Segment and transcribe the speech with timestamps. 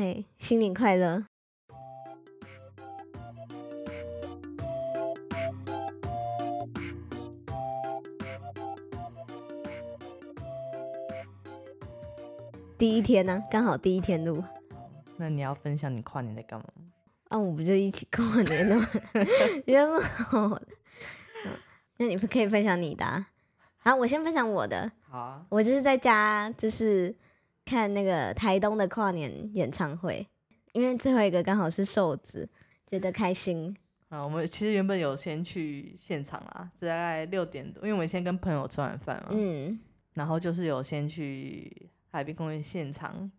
[0.00, 1.24] 嘿，新年快乐！
[12.78, 14.44] 第一天呢、刚好第一天录，
[15.16, 16.66] 那你要分享你跨年在干嘛？
[17.30, 18.88] 啊，我不就一起过年的吗？
[19.66, 20.68] 你就说好的，
[21.44, 21.52] 嗯
[21.96, 23.30] 那你可以分享你的、啊。
[23.78, 24.92] 好，我先分享我的。
[25.08, 27.12] 好啊，我就是在家，就是
[27.68, 30.26] 看那个台东的跨年演唱会，
[30.72, 32.48] 因为最后一个刚好是瘦子，
[32.86, 33.76] 觉得开心。
[34.08, 39.78] 啊，我们其实原本有先去现场啦，大概六点多，因为我们先跟朋友吃完饭嘛，嗯，
[40.14, 43.30] 然后就是有先去海滨公园现场，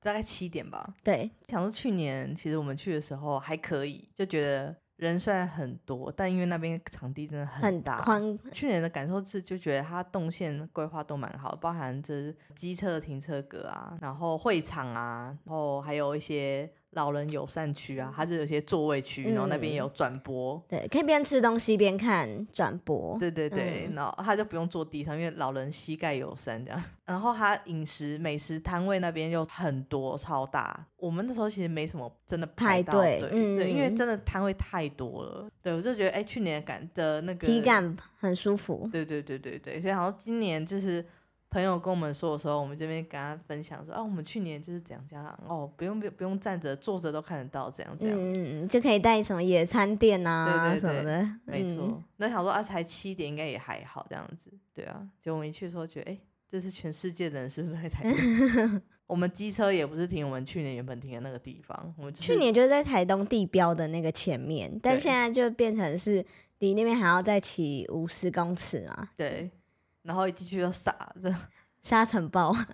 [0.00, 0.92] 大概七点吧。
[1.04, 20.60] 对，想说去年其实我们去的时候还可以，就觉得人虽然很多，但因为那边场地真的很大，宽，去年的感受是，就觉得它动线规划都蛮好，包含这机车的停车格啊，然后会场啊，然后还有一些老人友善区啊，它是有些座位区，然后那边也有转播。
[20.68, 23.16] 对，可以边吃东西边看转播。
[23.18, 26.82] 对对对，嗯然后他就不用坐地上，因为老人膝盖有伤这样。
[27.06, 30.86] 然后他饮食美食摊位那边又很多，超大。
[30.96, 35.48] 我们那时候其实没什么真的排到队，队嗯对，因为嗯真的摊位太多了。
[35.62, 38.88] 对，我就觉得哎，去年感的那个体感很舒服。
[38.92, 41.04] 对对对对对，所以好像今年就是
[41.50, 51.28] 朋友跟我们说的时候，我们这边跟他分享说，啊，我们去年就是怎样怎样，哦，不用不用不用站着，坐着都看得到，这样这样，嗯就可以带什么野餐垫啊对对对什么的。
[51.44, 51.84] 没错。
[51.88, 55.08] 嗯那想说啊，才七点应该也还好这样子，对啊。
[55.18, 58.82] 结果我们一去的时候觉得，哎、这是全世界的人是不是都在台东？
[59.06, 66.24] 我们机车也不是停我们去年原本停的那个地方，我们、就是、去年就是在台东地标的那个前面，但现在就变成是
[66.58, 69.50] 离那边还要再骑五十公尺嘛，对，
[70.02, 71.32] 然后一进去就傻，这
[71.82, 72.54] 沙尘暴。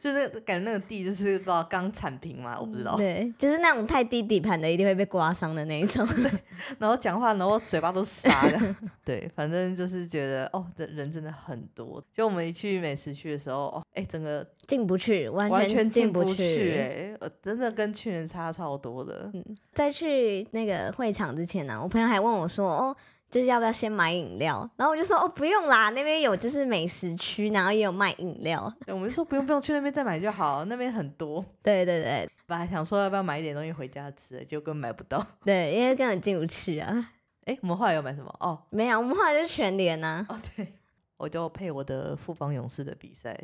[0.00, 2.96] 就那个感觉那个地就是不知道刚铲平嘛，我不知道。
[2.96, 6.06] 对，就是那种太低底盘的，一定会被刮伤的那一种。
[6.14, 6.30] 对
[6.78, 8.76] 然后讲话，然后嘴巴都沙的。
[9.04, 12.02] 对，反正就是觉得哦，这人真的很多。
[12.12, 16.76] 就我们一去美食区的时候，哦，哎，整个进不去，完完全进不去。
[16.78, 19.30] 哎，我真的跟去年差超多的。
[19.34, 19.44] 嗯
[19.74, 22.96] 在去那个会场之前呢、我朋友还问我说：“哦，
[23.34, 28.72] 就是要不要先买饮料？”然后我就说：“哦，不用啦，那边有就是美食区，然后也有卖饮料。
[28.86, 35.26] 我们就说不用不用，去那边再买就好，那边很多。”对对对本来想说要不要买一点东西回家吃，结果根本买不到。
[35.44, 37.10] 对，因为根本进不去啊。
[37.46, 38.32] 哎，我们后来有买什么？
[38.38, 40.24] 哦没有，我们后来就是全联啊。
[40.28, 40.74] 哦，对，
[41.16, 43.36] 我就配我的富邦勇士的比赛。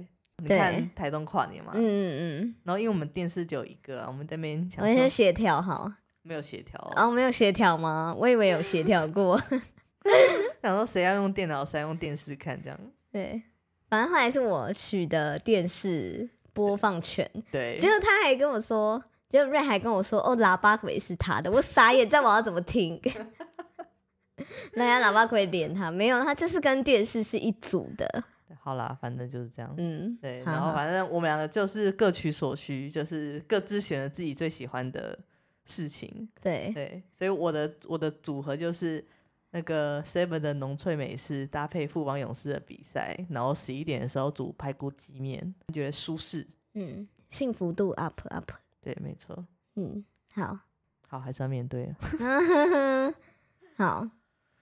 [0.43, 2.09] 你看台东跨年嘛，嗯嗯
[2.41, 5.91] 嗯，然后因为我们电视只有一个啊，我们这边想我先说协调好。
[6.23, 8.15] 没有协调哦，哦，没有协调吗？
[8.19, 9.41] 我以为有协调过。
[10.63, 12.79] 想说谁要用电脑，谁用电视看这样。
[13.13, 13.43] 对，
[13.89, 23.01] 反正后来是我取的电视播放权，对，结果他还跟我说，就瑞还跟我说，哦，喇叭可以是他的，我傻眼，这样我要怎么听？
[24.73, 28.25] 人家喇叭可以连他，没有，他就是跟电视是一组的。
[28.63, 29.75] 好啦，反正就是这样。
[29.79, 35.19] 嗯，对，然后反正我们两个就是各取所需，就是各自选了自己最喜欢的
[35.65, 36.29] 事情。
[36.43, 39.05] 对，对，所以我的我的组合就是
[39.51, 46.47] 那个 Seven 的浓萃美式搭配富邦勇士的比赛，然后十一点的时候煮排骨鸡面，觉得舒适。
[46.75, 48.51] 嗯，幸福度 up up，
[48.81, 49.47] 对，没错。
[49.75, 50.59] 嗯，好，
[51.09, 51.93] 好，还是要面对。
[53.77, 54.09] 好，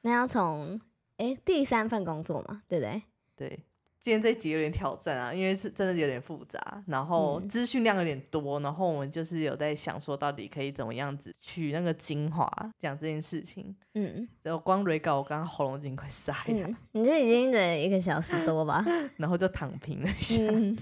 [0.00, 0.80] 那要从
[1.18, 3.02] 哎第三份工作嘛，对不对？
[3.36, 3.64] 对，
[4.08, 13.76] 今天这一集有点挑战啊，因为是真的有点复杂，然后嗯资讯量有点多，然后我们就是有在想说，到底可以怎么样子取那个精华讲这件事情。
[13.92, 18.82] 嗯然后光蕊稿，我刚刚喉咙已经快塞了，嗯，你这已经忍一个小时多吧？
[19.18, 20.74] 然后就躺平了一下，嗯，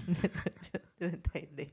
[0.99, 1.69] 有点太累。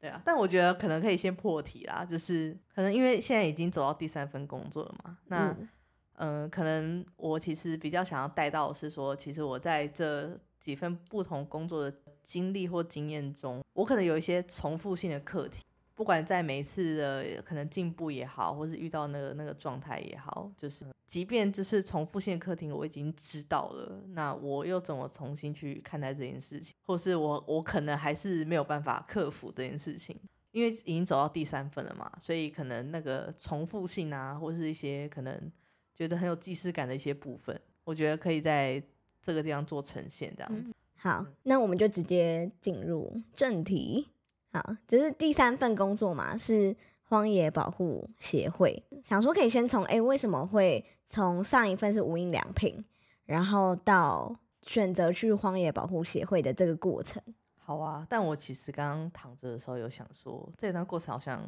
[0.00, 5.68] 对啊，但我觉得可能可以先破题啦，就是可能因为现在已经走到第三份工作了嘛，那嗯
[6.14, 15.64] 嗯、呃可能我其实比较想要带到的是说，其实我在这几份不同工作的经历或经验中，我可能有一些重复性的课题，
[15.94, 30.18] 不管在每一次的可能进步也好，或是遇到那个那个状态也好，就是即便这是重复性的课题，我已经知道了，那我又怎么重新去看待这件事情，或是我我可能还是没有办法克服这件事情。
[30.50, 35.52] 因为已经走到第三份了嘛，所以可能那个重复性啊，或是一些可能
[35.94, 38.82] 觉得很有既视感的一些部分，我觉得可以在
[39.20, 40.72] 这个地方做呈现，这样子。
[40.96, 44.08] 好，那我们就直接进入正题。
[44.52, 48.82] 好，这是第三份工作嘛，是荒野保护协会。
[49.04, 52.84] 想说可以先从哎、诶为什么会从上一份是无印良品，
[53.26, 57.22] 然后到选择去荒野保护协会的这个过程。
[57.56, 61.40] 好啊，但我其实刚刚躺着的时候有想说，这段过程好像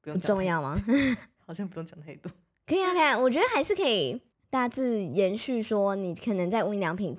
[0.00, 0.74] 不用不重要吗？
[1.44, 2.30] 好像不用讲太多。
[2.64, 7.16] 可以啊，可以啊，我觉得还是可以大致延续说，你可能在无印良品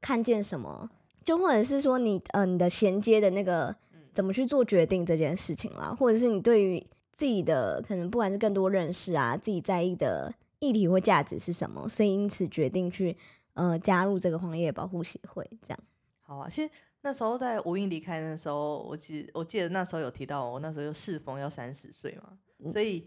[0.00, 0.90] 看见什么，
[1.24, 3.74] 就或者是说你呃你的衔接的那个
[4.12, 13.16] 怎么去做决定这件事情啦，或者是你对于自己的可能不管是更多认识啊，自己在意的议题或价值是什么，所以因此决定去
[13.54, 15.78] 呃加入这个荒野保护协会，这样。
[16.22, 16.70] 好啊，其实
[17.02, 22.38] 那时候在无印离开的时候，我记我记得那时候有提到，我那时候就适逢要三十岁嘛，
[22.72, 23.06] 所以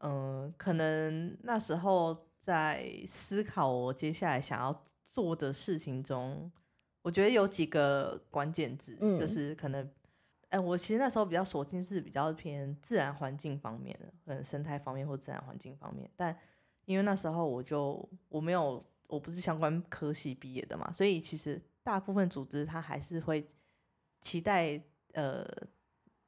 [0.00, 2.16] 嗯、呃可能那时候
[2.48, 6.50] 在思考我接下来想要做的事情中，
[7.02, 9.86] 我觉得有几个关键字，嗯就是可能。
[10.48, 16.10] 哎，我其实那时候比较锁定是比较偏自然环境方面的，可能生态方面或自然环境方面。
[16.16, 16.34] 但
[16.86, 23.46] 因为那时候我就我没有我不是相关科系毕业的嘛，所以其实大部分组织它还是会
[24.22, 25.44] 期待呃，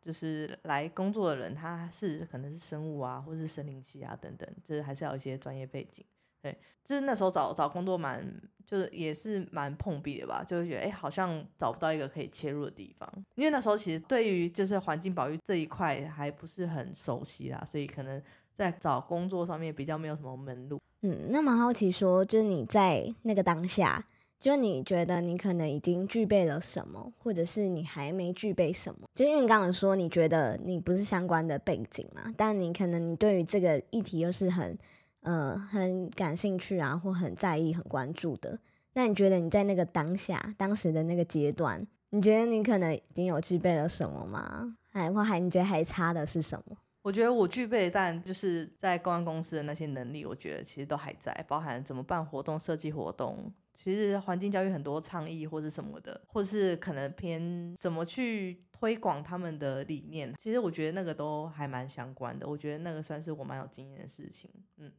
[0.01, 6.05] 就是来工作的人他是可能是生物啊，或是森林系啊等等，就是还是要有一些专业背景。
[6.43, 8.27] 对，就是那时候找找工作蛮，
[8.65, 18.23] 就是也是蛮碰壁的吧，就会觉得哎、诶好像找不到一个可以切入的地方，因为那时候其实对于就是环境保育这一块还不是很熟悉啦，所以可能
[18.55, 20.81] 在找工作上面比较没有什么门路。
[21.03, 24.03] 嗯，那蛮好奇说，就是你在那个当下，
[24.41, 29.07] 就你觉得你可能已经具备了什么，或者是你还没具备什么？
[29.15, 34.79] 就因为你刚刚说你觉得你不是相关的背景嘛，但你可能你对于这个议题又是很
[35.21, 38.59] 呃很感兴趣啊，或很在意、很关注的。
[38.95, 44.77] 那你觉得你在那个当下、当时的那个阶段，你觉得你可能已经有具备了什么吗？
[44.91, 46.77] 还或还你觉得还差的是什么？
[47.03, 53.53] 我觉得我具备，但就是在公关公司的那些能力，我觉得其实都还在，包含怎么办活动、设计活动。
[53.73, 62.47] 其实环境教育很多倡议或是什么的，或是可能偏怎么去推广他们的理念，其实我觉得那个都还蛮相关的。
[62.47, 64.51] 我觉得那个算是我蛮有经验的事情。
[64.77, 64.93] 嗯，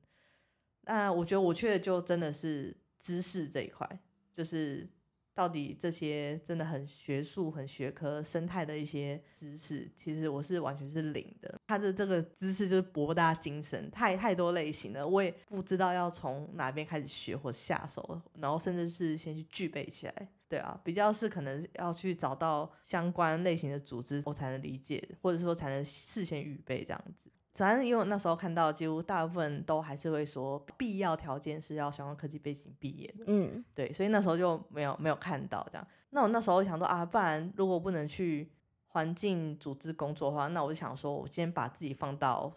[0.81, 4.00] 那我觉得我缺的就真的是知识这一块，
[4.33, 4.89] 就是
[5.41, 11.59] 到底这些真的很学术、很学科、生态的一些知识，其实我是完全是零的。
[11.65, 20.29] 他的这个知识就是博大精深，太太多类型了，我也不知道要从哪边开始学或下手，然后甚至是先去具备起来。
[20.47, 27.31] 对啊，比较是可能要去找到相关类型的组织，我才能理解，或者说才能事先预备这样子。
[27.53, 33.25] 反正因为我那时候看到，几乎大部分都还是会说，必要条件是要相关科技背景毕业的。
[33.27, 35.86] 嗯对，所以那时候就没有没有看到这样。
[36.12, 38.50] 那我那时候想说啊，不然如果不能去
[38.88, 42.51] 环境组织工作的话，那我就想说，我先把自己放到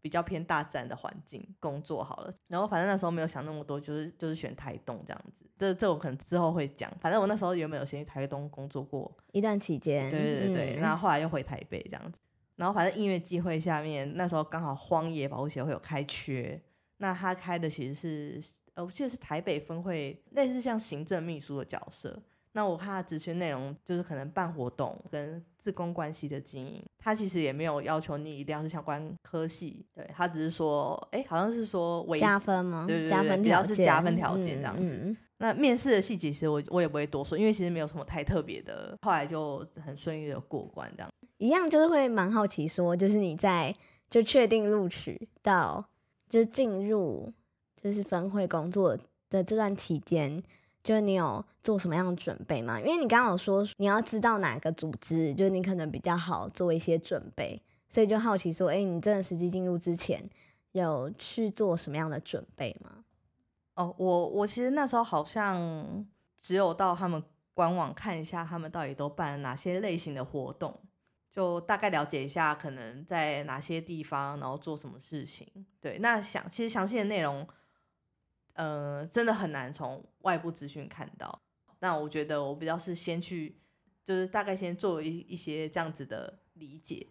[0.00, 2.30] 比较偏大自然的环境工作好了。
[2.48, 5.44] 然后反正那时候没有想那么多，就是就是选台东这样子。
[5.56, 6.90] 这这我可能之后会讲。
[7.00, 12.20] 反正我那时候原本有先去台东工作过，一段期间，对对对对，嗯那、后来又回台北这样子。
[12.56, 16.60] 然后反正音乐机会下面，那时候刚好荒野保护协会有开缺，
[16.98, 22.22] 那他开的其实是呃，我记得是台北分会，类似像行政秘书的角色。
[22.56, 32.84] 那我看他职缺内容就是可能办活动跟自工关系的经营，他其实也没有要求你一定要是相关科系，对他只是说，哎，好像是说为加分吗？
[32.86, 41.10] 对对对加分比较是，加分条件这样子嗯嗯那面试的细节，其实我我也不会多说，因为其实没有什么太特别的，后来就很顺利的过关这样。
[41.44, 43.74] 一样就是会蛮好奇说，就是你在
[44.08, 45.84] 就确定录取到
[46.26, 47.30] 就是进入
[47.76, 48.96] 就是分会工作
[49.28, 50.42] 的这段期间，
[50.82, 52.80] 就是你有做什么样的准备吗？
[52.80, 60.26] 因为你刚刚有说你要知道哪个组织，就是你可能比较好做一些准备，所以就好奇说，哎、你真的实际进入之前
[60.72, 63.04] 有去做什么样的准备吗？
[63.74, 66.06] 哦，我我其实那时候好像
[66.40, 67.22] 只有到他们
[67.52, 70.80] 官网看一下，他们到底都办了哪些类型的活动，
[71.34, 75.66] 就大概了解一下可能在哪些地方，然后做什么事情。
[75.80, 77.44] 对，那详其实详细的内容，
[78.52, 81.42] 呃，真的很难从外部资讯看到。
[81.80, 83.58] 那我觉得我比较是先去，
[84.04, 87.04] 就是大概先做一一些这样子的理解。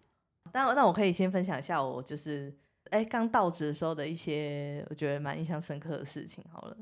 [0.53, 2.57] 但那我可以先分享一下我就是
[2.91, 6.41] 哎刚到职的时候的一些我觉得蛮印象深刻的事情。
[6.49, 6.77] 好了，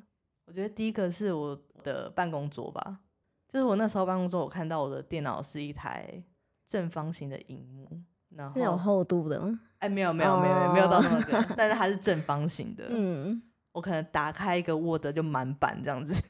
[0.46, 3.00] 我觉得第一个是我的办公桌吧，
[3.48, 6.24] 就是我那时候办公桌，我看到我的电脑是一台
[6.72, 7.86] 正方形的荧幕，
[8.30, 9.60] 然后是有厚度的吗？
[9.80, 12.86] 哎没有没有没有没有到那么个，哦 但是它是正方形的。
[12.90, 13.42] 嗯，
[13.74, 16.16] 我可能打开一个 Word 就满版这样子。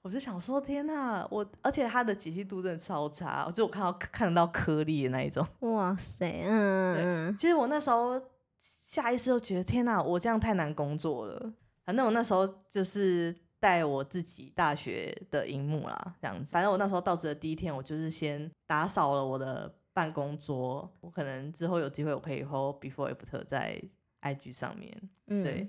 [0.00, 5.46] 我就想说，天呐，我而且它的解析度真的超差，就我看到看得到颗粒的那一种。
[5.60, 6.96] 哇塞，嗯
[7.28, 8.18] 嗯其实我那时候
[8.58, 11.52] 下意识就觉得，天呐，我这样太难工作了。
[11.84, 16.50] 反正我那时候就是带我自己大学的荧幕啦，这样子。
[16.50, 20.90] 反正我那时候到职的第一天，我就是先打扫了我的办公桌。
[21.00, 23.80] 我可能之后有机会，我可以 hold before after 在
[24.22, 25.68] IG 上面，嗯，对，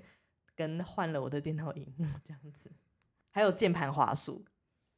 [0.56, 2.70] 跟换了我的电脑荧幕这样子，
[3.30, 4.42] 还有键盘滑鼠，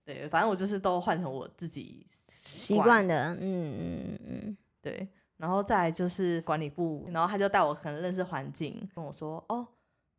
[0.04, 5.08] 对，反正我就是都换成我自己习惯的，嗯嗯嗯，对。
[5.36, 9.66] 然后再来就是管理部，然后他就带我可能认识环境，跟我说哦。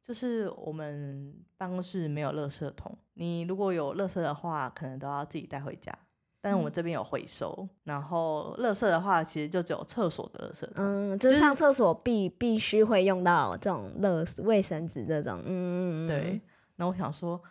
[0.06, 5.92] 就是我们办公室没有垃圾桶，你如果有垃圾的话，可能都要自己带回家。
[6.40, 10.86] 但是我们这边有回收，然后垃圾的话，其实就只有厕所的垃圾桶。
[10.86, 15.42] 嗯，就是上厕所必必须会用到这种垃卫生纸这种。
[15.44, 16.40] 嗯，对。
[16.76, 17.42] 然后我想说，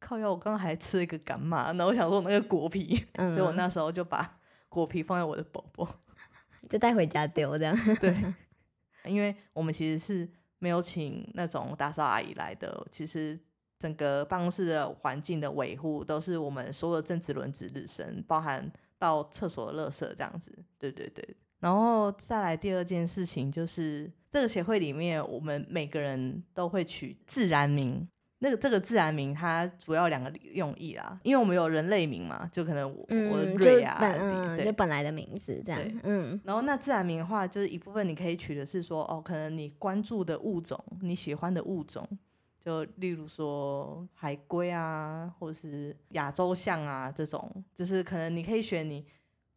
[0.00, 5.88] 靠药，我刚刚还吃了一个感冒，然后我想说那个果皮，所以我那时候就把果皮放在我的包包，
[6.68, 7.78] 就带回家丢这样。
[8.00, 8.16] 对，
[9.06, 10.28] 因为我们其实是。
[10.62, 13.36] 没有请那种打扫阿姨来的，其实
[13.80, 20.56] 整个办公室的环境的维护都是我们所有的正职轮值日生，包含到厕所的垃圾这样子。
[20.78, 28.08] 对对对，然后再来第二件事情就是这个协会里面，我们每个人都会取自然名。
[28.44, 36.40] 那个这个自然名它主要两个用意啦，因为我们有人类名嘛，就可能我的瑞啊，嗯，就本来的名字这样，嗯。
[36.42, 42.04] 然后那自然名的话，就是一部分你可以取的是说，哦，可能你关注的物种，你喜欢的物种，
[42.64, 49.06] 就例如说海龟啊，或者是亚洲象啊这种，就是可能你可以选你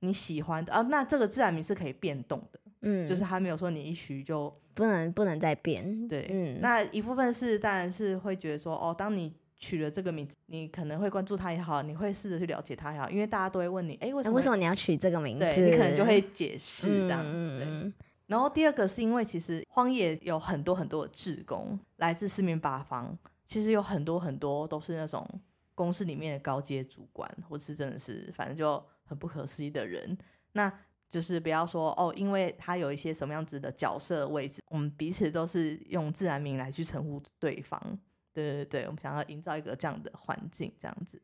[0.01, 0.83] 你喜欢的啊。
[0.83, 2.59] 那这个自然名是可以变动的。
[2.81, 6.07] 嗯，就是他没有说你一取就不能不能再变。
[6.07, 15.45] 对，嗯，那一部分是当然是会觉得说，哦，当你取了这个名字，你可能会关注他也好，你会试着去了解他也好，因为大家都会问你，哎，为什么为什么你要取这个名字？
[15.61, 17.23] 你可能就会解释这样。
[17.23, 17.93] 对。
[18.27, 25.25] 然后第二个是因为其实荒野有很多很多的志工，来自四面八方，其实有很多很多都是那种
[25.73, 30.17] 公司里面的高阶主管，或是真的是反正就很不可思议的人。
[30.53, 30.71] 那
[31.07, 37.79] 就是不要说哦，因为他有一些什么样子的角色位置，我们彼此都是用自然名来去称呼对方。
[38.33, 41.21] 对对对，我们想要营造一个这样的环境，这样子。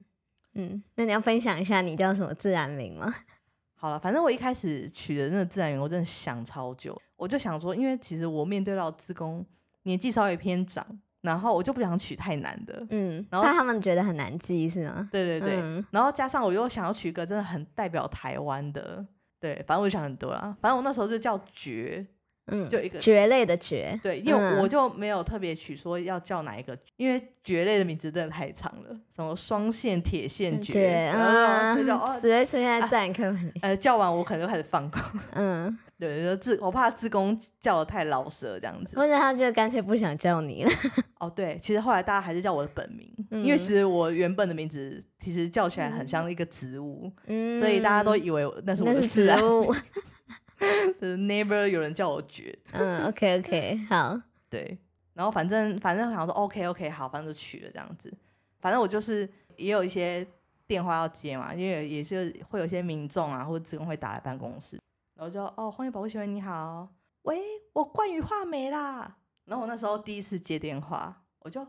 [0.53, 3.13] 嗯，那你要分享一下你叫什么自然名吗？
[3.75, 6.95] 好了，反正我一开始取的那个自然名，我真的想超久。
[7.17, 9.45] 我就想说，因为其实我面对到职工
[9.83, 10.85] 年纪稍微偏长，
[11.21, 12.85] 然后我就不想取太难的。
[12.91, 15.09] 嗯，然后他们觉得很难记是吗？
[15.11, 19.05] 对对对，然后加上我又想要取一个真的很代表台湾的。
[19.41, 20.55] 对，反正我就想很多啦。
[20.61, 22.05] 反正我那时候就叫蕨，
[22.45, 23.99] 嗯，就一个蕨类的蕨。
[24.03, 31.75] 对，因为我就没有特别取说要叫哪一个，因为蕨类的名字真的太长了，什么双线、铁线蕨，啊，
[32.21, 33.59] 只会出现在自然课本里。
[33.63, 35.01] 呃，叫完我可能就开始放空。
[35.33, 35.77] 嗯。
[36.01, 40.71] 对，就自我怕自工叫的太老舌这样子，或者他就干脆不想叫你了。
[41.21, 47.13] 哦，对，其实后来大家还是叫我的本名，因为其实我原本的名字其实叫起来很像一个植物，
[47.59, 49.71] 所以大家都以为那是我的植物。
[50.99, 52.57] 就是 never 有人叫我绝。
[52.71, 54.19] 嗯，OK OK， 好。
[54.49, 54.79] 对，
[55.13, 58.11] 然后反正反正想说 OK OK 好，反正就取了这样子。
[58.59, 60.25] 反正我就是也有一些
[60.65, 64.79] 电话要接嘛，因为也是会有些民众啊或者职工会打来办公室。
[65.21, 67.39] 我就哦，荒野保护协会你好，喂，
[67.73, 69.19] 我冠宇画眉啦。
[69.45, 71.61] 然后我那时候第一次接电话，我就，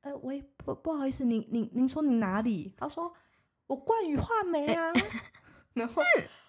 [0.00, 2.72] 呃，喂，不不好意思，您您您说你哪里？
[2.78, 3.12] 他说
[3.66, 4.90] 我冠宇画眉啊。
[5.74, 6.02] 然后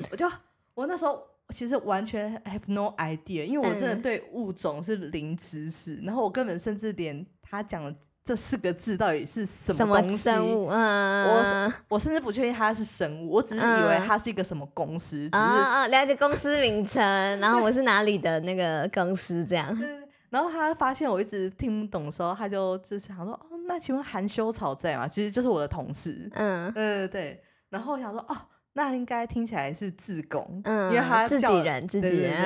[0.09, 0.25] 我就
[0.73, 7.93] 我那时候其实完全 have no idea，因为我真的对物种是零知识，然后我根本甚至连他讲的。
[8.31, 10.29] 这四个字到底是什么东西？
[10.29, 15.27] 我我甚至不确定它是生物，我只是以为它是一个什么公司。
[15.33, 15.87] 啊啊！
[15.87, 17.03] 了解公司名称，
[17.41, 19.77] 然后我是哪里的那个公司这样。
[20.29, 26.29] 然后他发现我一直听不懂的时候，他就就是想说：“哦，那请问韩修草在吗？”其实就是我的同事。
[26.35, 27.43] 嗯嗯对。
[27.69, 28.37] 然后我想说：“哦。”
[28.73, 32.37] 那应该听起来是自贡，嗯，因为他自己人，自己人。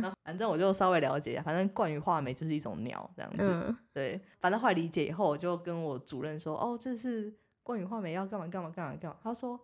[0.00, 3.74] 然后反正我就稍微了解一下，反正冠羽画眉就是一种鸟这样子。
[3.92, 9.58] 对，反正后来理解以后，我就跟我主任说：“哦，这是冠羽画眉要干嘛干嘛干嘛干嘛。”他说：“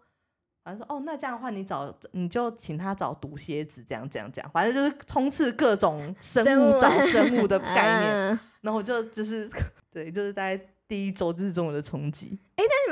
[0.64, 8.40] 反正说哦，那这样的话，你找你就请他找毒蝎子，这样这样这样，反正就是充斥各种生物找生物的概念。
[8.62, 9.48] 然后我就就是
[9.92, 12.38] 对，就是在。”第一周就是中我的冲击。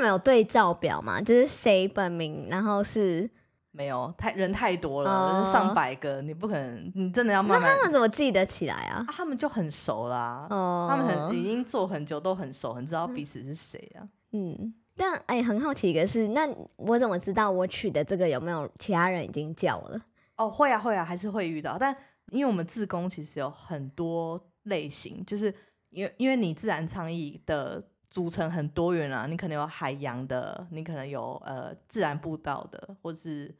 [0.01, 1.21] 哎，但你们有对照表嘛？
[1.21, 3.29] 就是谁本名，然后是
[3.71, 7.69] 没有太人太多了，上百个，你不可能，你真的要慢慢。
[7.69, 9.05] 那他们怎么记得起来啊？
[9.07, 14.07] 他们就很熟啦，他们很已经做很久，都很熟，很知道彼此是谁啊。
[14.31, 20.01] 嗯，但哎，很好奇一个是，那我怎么知道我取的这个有没有其他人已经叫了？
[20.37, 21.77] 哦，会啊，会啊，还是会遇到。
[21.77, 21.95] 但
[22.31, 25.53] 因为我们自工其实有很多类型，就是
[25.91, 27.83] 因为因为你自然倡议的。
[28.11, 33.51] 组成很多元啊，你可能有海洋的，你可能有呃自然步道的，或是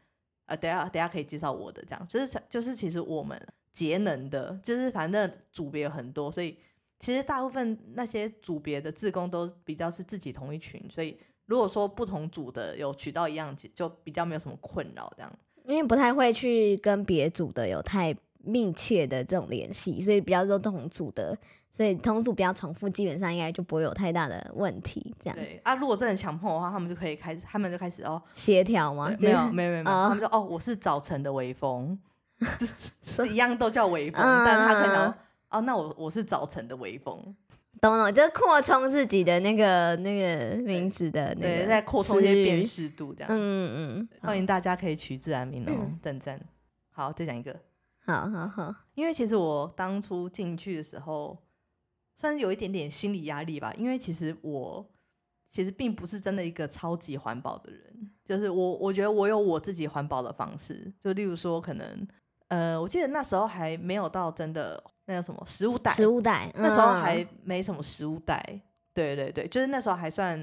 [0.45, 3.41] 呃等下等下可以介绍我的这样，就是就是其实我们
[3.71, 6.57] 节能的，就是反正组别有很多，所以
[6.99, 15.39] 其实大部分那些组别的志工都比较是自己同一群，所以如果说不同组的有渠道一样，就比较没有什么困扰这样。
[15.63, 21.37] 因为不太会去跟别组的有太密切的这种联系，所以比较多同组的，
[21.71, 25.15] 所以同组不要重复，基本上应该就不会有太大的问题。
[25.19, 29.09] 这样对啊，如果真的强迫的话，他们就可以开始，他们就开始哦协调吗？
[29.19, 31.97] 没有没有没有，他们说哦，我是早晨的微风，
[33.31, 35.13] 一样都叫微风，但他可能
[35.49, 37.35] 哦，那我我是早晨的微风。
[37.79, 43.29] 懂懂，就是扩充自己的那个那个名字的那个，在扩充一些辨识度，这样。
[43.33, 46.39] 嗯嗯，欢迎大家可以取自然名哦，等等。
[46.91, 47.55] 好，再讲一个。
[48.05, 48.75] 好好好。
[48.93, 51.35] 因为其实我当初进去的时候，
[52.15, 54.89] 算是有一点点心理压力吧，因为其实我
[55.49, 62.07] 其实并不是真的一个超级环保的人，就是我我觉得我有我自己环保的方式，就例如说可能。
[62.47, 68.43] 呃，我记得那时候还没有到真的那叫什么食物袋，食物袋那时候还没什么食物袋，
[68.93, 70.37] 对对对，就是那时候还算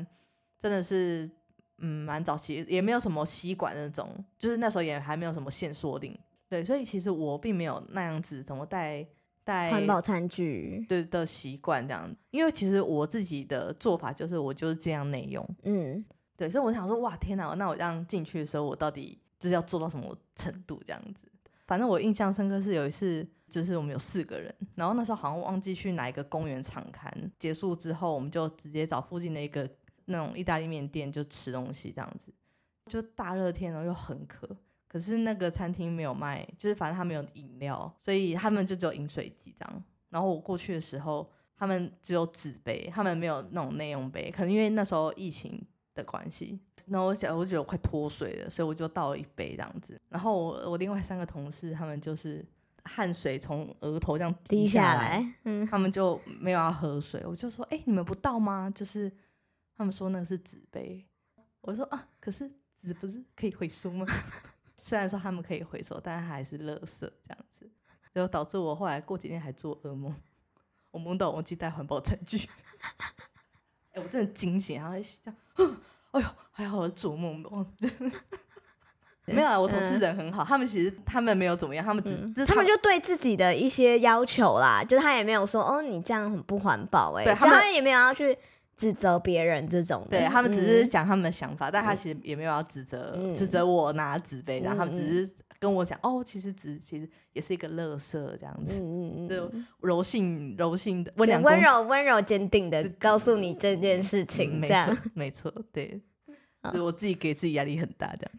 [0.58, 1.30] 真的是
[1.76, 9.06] 嗯蛮早期，也没有什么吸管那种，就是那时候也还没有什么限缩令，对，所以其实我并没有那样子怎么带
[9.48, 16.04] 带环保餐具对的习惯这样，因为其实我自己的做法就是我就是这样内用，嗯，
[16.36, 21.26] 对，所以我想说哇天哪，那我这样进去的时候，我到底就是要做到什么程度这样子？
[21.66, 29.66] 反正我印象深刻是有一次，就是我们有四个人，然后那时候好像忘记去哪一个公园场刊，结束之后我们就直接找附近的一个
[30.04, 32.30] 那种意大利面店就吃东西这样子，
[32.90, 34.46] 就大热天然后又很渴，
[34.88, 39.84] 可是那个餐厅没有卖，就是反正他没有饮料，所以他们就只有饮水机这样。
[40.08, 45.62] 然后我过去的时候，他们只有纸杯，他们没有那种内用杯，可能因为那时候疫情
[45.94, 46.58] 的关系。
[46.86, 50.00] 那我想，我觉得我快脱水了，所以我就倒了一杯这样子。
[50.08, 52.42] 然后我我另外三个同事，他们就是
[52.84, 57.22] 汗水从额头这样滴下来，嗯，他们就没有要喝水。
[57.26, 58.72] 我就说，哎，你们不倒吗？
[58.74, 59.12] 就是
[59.76, 61.04] 他们说那个是纸杯。
[61.60, 64.06] 我说啊，可是纸不是可以回收吗？
[64.80, 67.68] 虽然说他们可以回收，但是还是垃圾这样子，
[68.14, 70.14] 就导致我后来过几天还做噩梦，
[70.92, 72.48] 我梦到忘记带环保餐具。
[73.92, 75.76] 哎，我真的惊醒，然后这样。
[76.12, 77.66] 哎呦，还好我做梦忘
[79.26, 88.38] 没有啊，我同事人很好，他们其实他们没有怎么样，他们只他们就对自己的一些要求啦，就他也没有说哦，你这样很不环保哎，他们也没有要去
[88.78, 106.00] 指责别人这种，对他们只是讲他们的想法，但他其实也没有要指责指责我拿纸杯，然后他们只是跟我讲哦，其实纸其实也是一个垃圾这样子，嗯嗯嗯，柔性柔性的温温柔温柔坚定的告诉你这件事情，没错没错，对。
[106.82, 108.32] 我自己给自己压力很大，这样，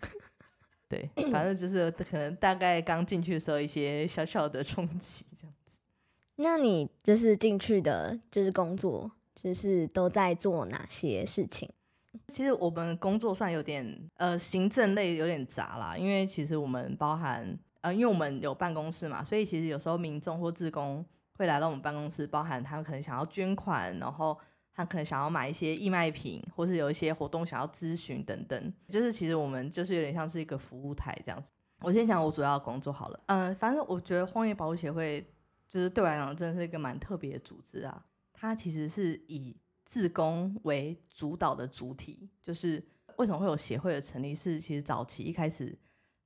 [0.89, 5.77] 对， 反正就是可能大概刚进去的时候一些小小的冲击这样子。
[6.35, 9.09] 那你就是进去的，就是工作，
[9.41, 11.69] 就是都在做哪些事情？
[12.27, 21.05] 其实我们工作算有点呃行政类有点杂啦，因为其实我们包含呃，因为我们有办公室嘛，所以其实有时候民众或职工
[21.37, 24.37] 会来到我们办公室，包含他们可能想要捐款，然后。
[24.71, 31.51] 他可能想要买一些义卖品，或是有一些活动想要咨询等等，就是其实我们就是有点像是一个服务台这样子。
[31.81, 35.21] 我先讲我主要的工作好了，嗯，反正我觉得荒野保护协会
[35.67, 38.05] 就是对我来讲真的是一个蛮特别的组织啊。
[38.39, 42.81] 它其实是以自工为主导的主体，就是
[43.17, 44.33] 为什么会有协会的成立？
[44.33, 45.77] 是其实早期一开始，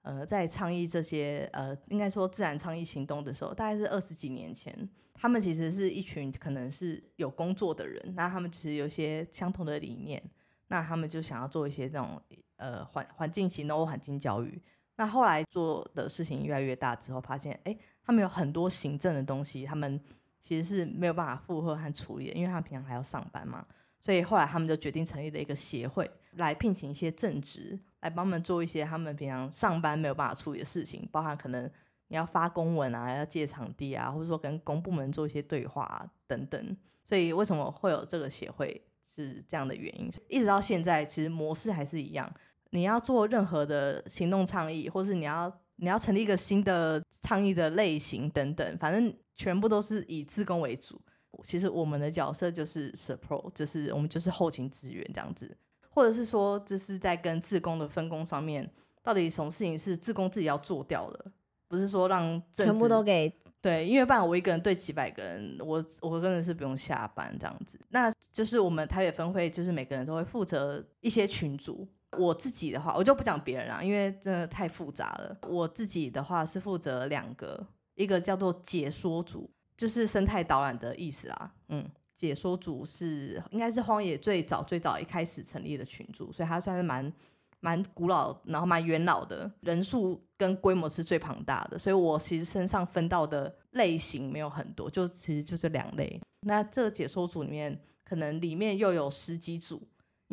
[0.04, 4.88] 呃，在倡议这些呃，应该说自然倡议行动的时候，大概是二十几年前。
[5.16, 10.22] 他们其实是一群可能是有工作的人，那他们其实有一些相同的理念，
[10.68, 12.22] 那他们就想要做一些那种
[12.58, 14.62] 呃环环境行动、环境教育。
[14.98, 20.00] 那后来做的事情越来越大之后，发现哎，他们有很多行政的东西，他们
[20.44, 23.66] 其实是没有办法负荷和处理的，因为他平常还要上班嘛。
[24.00, 31.72] 所以后来他们就决定成立了一个协会，来聘请一些正职，来帮他们做一些他们平常上班没有办法处理的事情，包含可能。
[32.10, 40.12] 你要发公文啊，要借场地啊，或者说跟公部门做一些对话等等，所以为什么会有这个协会是这样的原因？
[40.30, 42.32] 一直到现在，其实模式还是一样。
[42.70, 45.52] 你要做任何的行动倡议，或是你要
[45.84, 51.02] 你要成立一个新的倡议的类型等等，反正全部都是以自工为主。
[51.44, 55.58] 其实我们的角色就是 support，就是我们就是后勤资源这样子，
[55.90, 61.32] 或者是说这是在跟自工的分工上面，到底什么事情是自工自己要做掉的？
[61.68, 63.30] 不是说让全部都给
[63.62, 67.78] 对，因为不然我一个人对几百个人，我我真的是不用下班这样子。
[67.90, 71.86] 那就是我们台北分会，就是每个人都会负责一些群组。
[72.18, 75.38] 我自己的话，我就不讲别人了，因为真的太复杂了。
[75.48, 81.52] 我自己的话是负责两个，一个叫做解说组，就是生态导览的意思啦。
[81.70, 87.12] 嗯，解说组是应该是荒野最早最早一开始成立的群组，所以它算是蛮
[87.60, 91.80] 蛮古老，然后蛮元老的，人数跟规模是最庞大的。
[91.80, 96.20] 所以我其实身上分到的类型没有很多，就其实就是两类。
[96.42, 99.82] 那这个解说组里面，可能里面又有十几组。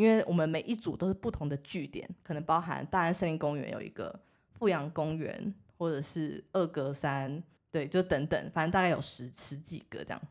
[0.01, 4.19] 因为我们每一组都是不同的据点，可能包含大安森林公园有一个
[4.59, 10.23] 富阳公园，或者是二格山，对，就等等，反正大概有十十几个这样。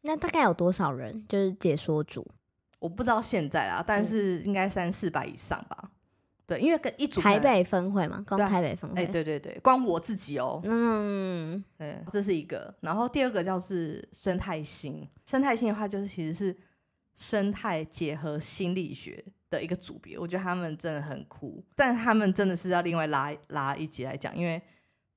[0.00, 1.22] 那大概有多少人？
[1.28, 2.26] 就是解说组，
[2.78, 5.90] 我不知道现在啦，但是应该三四百以上吧。
[6.46, 9.02] 对，因为跟一组台北分会嘛，光台北分会。
[9.02, 10.62] 哎，对对对，光我自己哦。
[10.64, 12.74] 嗯，对，这是一个。
[12.80, 16.56] 然后第二个叫是生态星，生态星的话就是其实是。
[17.20, 24.60] 生态结合心理学的一个组别，我觉得他们真的很酷，但他们真的是要另外拉拉一集来讲，因为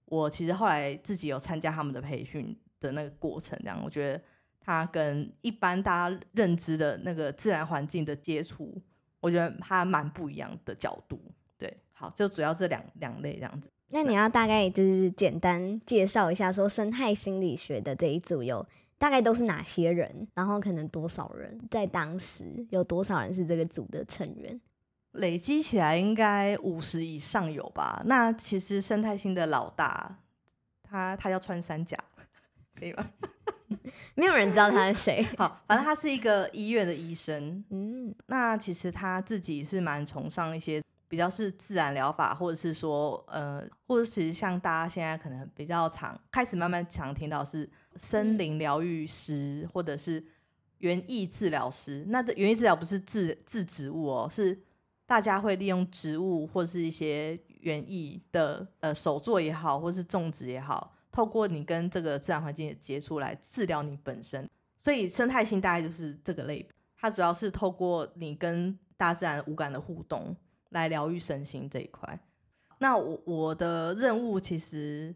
[0.06, 4.22] 我其实后来自己有参加他们的培训的那个过程，这样我觉得
[4.60, 8.82] 他跟一般大家认知的那个自然环境的接触，
[9.22, 11.18] 我觉得他蛮不一样的角度。
[11.58, 13.70] 对，好，就主要这两两类这样子。
[13.92, 18.68] 那你要大概就是简单介绍一下，说生态心理学的这一组有。
[19.04, 20.26] 大概都是哪些人？
[20.34, 21.60] 然后可能多少人？
[21.70, 24.62] 在当时有多少人是这个组的成员？
[25.12, 28.02] 累积起来应该五十以上有吧？
[28.06, 30.20] 那其实生态星的老大，
[30.82, 31.98] 他他要穿山甲，
[32.80, 33.06] 可以吗？
[34.16, 35.22] 没有人知道他是谁。
[35.38, 37.62] 好，反正他是一个医院的医生。
[37.72, 40.82] 嗯，那其实他自己是蛮崇尚一些。
[41.10, 50.24] 比较是自然疗法，或者是说，呃，或者是像大家现在可能比较常开始慢慢常听到是森林疗愈师，或者是
[50.80, 52.06] 园艺治疗师。
[52.08, 54.64] 那这园艺治疗不是治治植物哦，是
[55.06, 64.50] 大家会利用植物或者是一些园艺的呃手作也好，或是种植也好，透过你跟这个自然环境的接触来治疗你本身。
[64.78, 70.36] 所以生态性大概就是这个类，它主要是透过你跟大自然无感的互动。
[70.74, 72.20] 来疗愈身心这一块，
[72.80, 75.14] 那我我的任务其实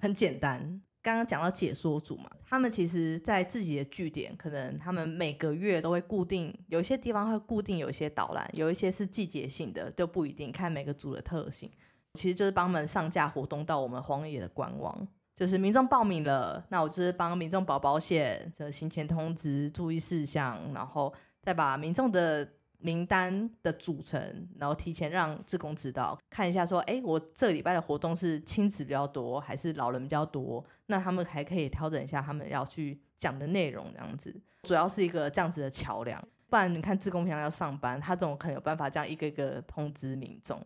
[0.00, 0.82] 很简单。
[1.06, 11.70] 刚刚讲到解说组嘛，他们其实在自己的据点，可能他们每个月都会固定，有一些地方会固定有一些导览，有一些是季节性的，都不一定看每个组的特性。
[12.14, 22.48] 其实就是帮们上架活动到我们荒野的官网，就是民众报名了，那我就是帮民众保保险，这行前通知注意事项，然后再把民众的。
[22.78, 24.20] 名单的组成，
[24.58, 30.62] 然后提前让志工知道，看一下说，哎，我这个礼拜的活动是亲子比较多，还是老人比较多？
[30.86, 36.22] 那他们还可以调整一下他们要去讲的内容，这样子，主要是一个这样子的桥梁。
[36.48, 40.64] 不然你看志工平常要上班，他怎么可能有办法这样一个一个通知民众？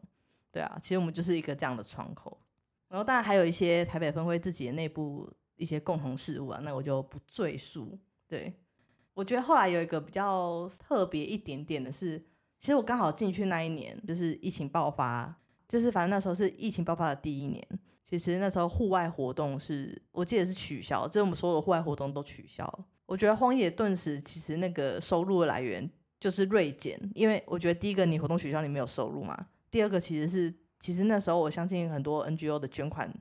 [0.52, 2.38] 对啊，其实我们就是一个这样的窗口。
[2.88, 7.98] 然后当然还有一些台北分会自己的内部一些共同事务啊，那我就不赘述。
[8.28, 8.54] 对。
[9.14, 12.18] 我觉得后来有一个比较特别一点点的是，
[12.58, 15.34] 其实我刚好进去那一年就是疫情爆发，
[15.68, 17.66] 就是反正那时候是疫情爆发的第一年。
[18.18, 22.66] 其实那时候户外活动是我记得是取消，就是我们所有的户外活动都取消。
[23.06, 33.12] 我觉得荒野顿时其实那个收入的来源就是锐减，因为我觉得第一个你活动取消你没有收入嘛，第二个其实是其实那时候我相信很多 NGO 的捐款。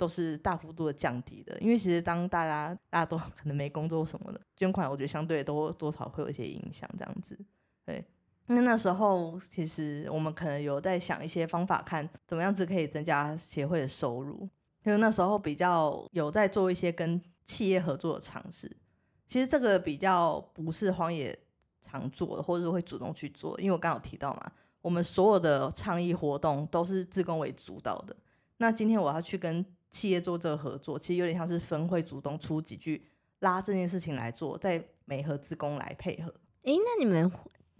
[0.00, 7.38] 都是大幅度的降低的，因为其实当大家大家都 可能没工作什么的，捐款我觉得相对都多少会有一些影响，这样子。
[7.84, 8.02] 对，
[8.52, 14.48] 那那时候其实我们可能有在想一些方法，看怎么样子可以增加协会的收入，
[14.82, 18.76] 因为那时候比较有在做一些跟企业合作的尝试。
[19.28, 21.38] 其实这个比较不是荒野
[21.80, 24.50] 常做的，或者是会主动去做，因为我刚有提到嘛，
[24.82, 28.16] 我们所有的倡议活动都是自工为主导的。
[28.56, 33.06] 那今天我要去跟企业做这个合作，其实有点像是分会主动出几句
[33.38, 36.34] 拉这件事情来做，在美和自工来配合。
[36.64, 37.30] 诶，那你们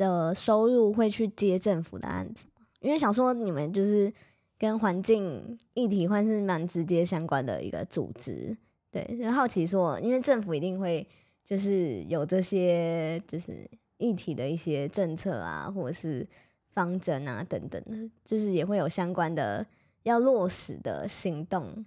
[0.00, 2.62] 的收入会去接政府的案子吗？
[2.80, 4.10] 因为想说你们就是
[4.58, 8.56] 跟环境议题或是蛮直接相关的一个组织，
[8.90, 11.06] 对，好奇说，因为政府一定会
[11.44, 16.26] 就是有这些就是议题的一些政策啊，或者是
[16.70, 19.66] 方针啊等等的，就是也会有相关的
[20.04, 21.84] 要落实的行动。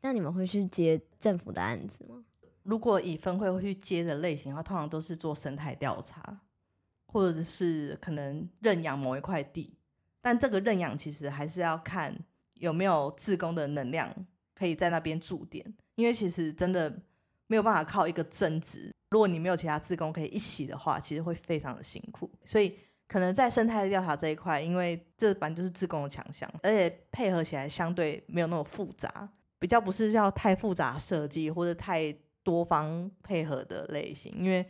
[0.00, 2.24] 那你们会去接政府的案子吗？
[2.64, 6.40] 如果以分会会去接的类型的话，通常都是做生态调查，
[7.14, 9.72] 或者是可能认养某一块地。
[10.20, 12.12] 但这个认养其实还是要看
[12.54, 14.12] 有没有自工的能量
[14.54, 15.64] 可以在那边驻点。
[15.94, 17.02] 因为其实真的
[17.46, 22.28] 没有办法靠一个正职，如果你没有其他志工可以一起的话，其实会非常的辛苦。
[22.44, 29.28] 所以可能在生态调查这一块，因为这版就是志工的强项，而且配合起来相对没有那么复杂，
[29.60, 34.66] 比较不是要太复杂设计或者太多方配合的类型，因为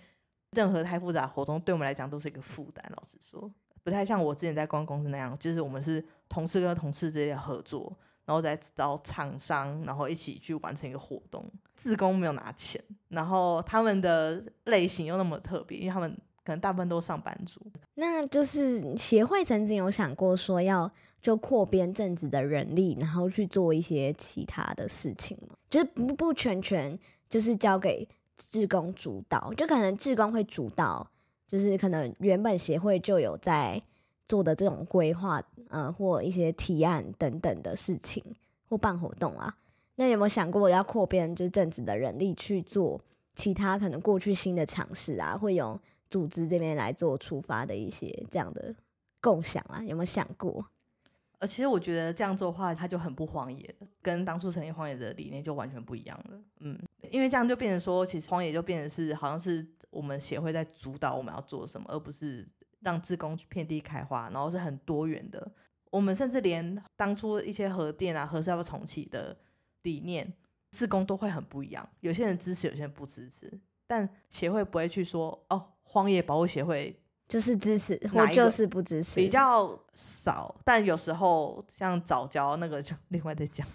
[0.55, 2.85] 任何太复杂的活动对我们来讲都是一个负担。
[2.97, 3.51] 老实说，
[3.83, 7.97] 不太像我之前在公公司那样，就是我们是同事跟同事之间的合作。
[8.27, 11.45] 然后再找厂商，然后一起去完成一个活动。
[11.75, 16.11] 自工没有拿钱，然后他们的类型又那么特别，因为他们
[16.43, 17.61] 可能大部分都是上班族。
[17.97, 20.90] 那就是协会曾经有想过说要
[21.21, 25.55] 就扩编正职的人力，然后去做一些其他的事情吗？
[25.69, 31.11] 就是不不全全就是交给志工主导，就可能志工会主导，
[31.47, 33.83] 就是可能原本协会就有在。
[34.27, 38.25] 做的这种规划，呃，或一些提案等等的事情，
[38.70, 39.55] 或办活动啊，
[39.97, 42.99] 那有没有想过要扩编，就是正职的人力去做
[43.35, 45.37] 其他可能过去新的尝试啊？
[45.37, 48.75] 会有组织这边来做出发的一些这样的
[49.20, 49.83] 共享啊？
[49.83, 50.64] 有没有想过？
[51.38, 56.40] 呃，其实我觉得这样做的话，它就很不荒野了，跟当初成立荒野的理念就完全不一样了。
[56.61, 56.79] 嗯，
[57.11, 62.47] 因为这样就变成说，其实荒野就变成是好像是我们协会在主导我们要做什么，而不是。
[62.85, 65.51] 让自工遍地开花，然后是很多元的。
[65.90, 69.35] 我们甚至连当初一些核电啊、核是要重启的
[69.85, 70.31] 理念，
[70.70, 71.88] 自工都会很不一样。
[72.01, 73.51] 有些人支持，有些人不支持。
[73.87, 80.55] 但协会不会去说哦，荒野保护协会就是支持，我就是不支持，比较少。
[80.65, 83.67] 但有时候像早教那个就 另外再讲。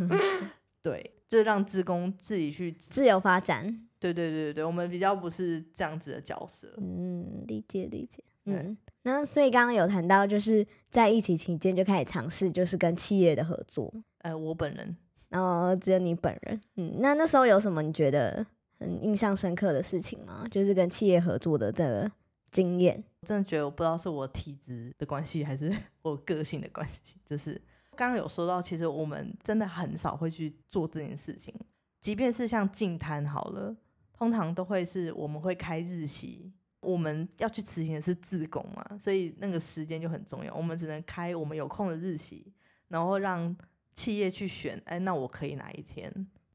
[0.82, 3.86] 对，就让自工自己去自由发展。
[3.98, 6.72] 对对对对对，我们比较不是这样子的角色。
[6.78, 8.24] 嗯，理解理解。
[8.46, 13.92] 嗯，那所以刚刚有谈到，就是在疫情期间就开始尝试，就是跟企业的合作。
[14.22, 14.96] 呃，我本人，
[15.28, 16.58] 然后只有你本人。
[16.76, 18.44] 嗯，那那时候有什么你觉得
[18.78, 20.46] 很印象深刻的事情吗？
[20.50, 22.10] 就是跟企业合作的这个
[22.50, 23.02] 经验。
[23.22, 27.16] 真的觉得，我不知道是我体质的关系，还是 我个性的关系。
[27.24, 27.60] 就是
[27.96, 31.54] 刚刚有说到，其实我们真的很少会去做这件事情，
[32.00, 33.76] 即便是像进摊好了，
[34.12, 36.52] 通常都会是我们会开日期。
[36.80, 40.54] 我们要去执行的是自工嘛，所以那个时间就很重要。
[40.54, 42.50] 我们只能开我们有空的日期，
[42.88, 43.54] 然后让
[43.92, 44.80] 企业去选。
[44.86, 46.10] 哎，那我可以哪一天？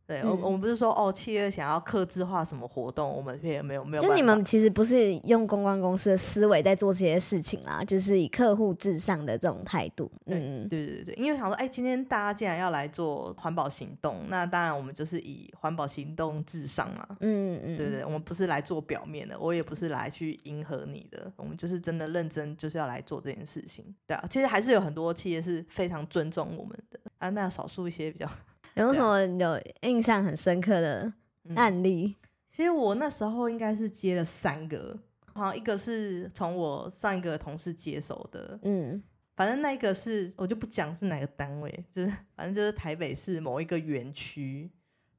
[0.08, 4.04] 对，我我们不是说哦，企业想要克制化什么活动，我们也没有没有。
[4.04, 10.12] 就你们其实不是用公关公司的思维在做这些事情啦，就是以客户至上的这种态度。
[10.28, 17.08] 嗯，对对对对，因为想说，哎，今天大家既然要来做环保行动，那当然我们就是以环保行动至上嘛。
[17.22, 23.84] 嗯嗯，对对，我们不是来做表面的，我也不是来去迎合你的，我们就是真的认真，就是要来做这件事情。
[24.06, 28.30] 对啊，其实还是有很多企业是非常尊重我们的啊，那少数一些比较。
[28.76, 31.14] 有什么有印象很深刻的
[31.56, 32.16] 案例？
[32.52, 34.98] 其实我那时候应该是接了三个，
[35.34, 39.02] 好像一个是从我上一个同事接手的，嗯，
[39.36, 44.72] 反正那一个是我就不讲是哪个单位，就是反正就是台北市某一个园区，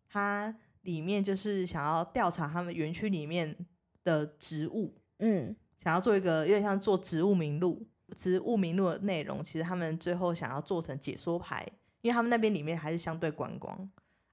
[0.08, 3.56] 它里面就是想要调查他们园区里面
[4.04, 11.66] 的植物，嗯，想要做一个有点像做植物名录，植物名录的内容，其实他们最后想要做成解说牌。
[12.02, 13.76] 因为他们那边里面还是相对观光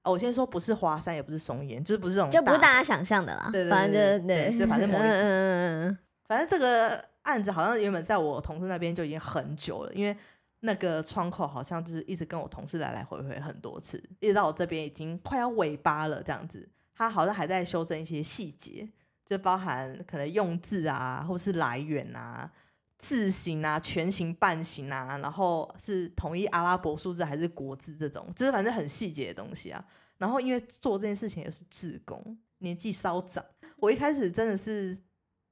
[0.02, 3.48] 哦，我先说不是华山，也不是松岩，就是不是这种，就不是大家想象的啦。
[3.50, 5.98] 对对对对，就反正 某一，嗯嗯嗯，
[6.28, 10.14] 反正这个案子好像原本在我同事那边就已经很久了，因为
[10.60, 18.86] 那个窗口好像就是一直跟我同事来来回回很多次，一直到我这边已经快要尾巴了这样子，他好像还在修正一些细节，
[19.24, 22.50] 就包含可能用字啊，或是来源啊。
[23.06, 29.84] 字形啊，全形、半形啊，然后是统一阿拉伯数字还是国字这种，就是反正很细节的东西啊。
[30.16, 33.44] 然后因为做这件事情也是自工，年纪稍长，
[33.76, 34.96] 我一开始真的是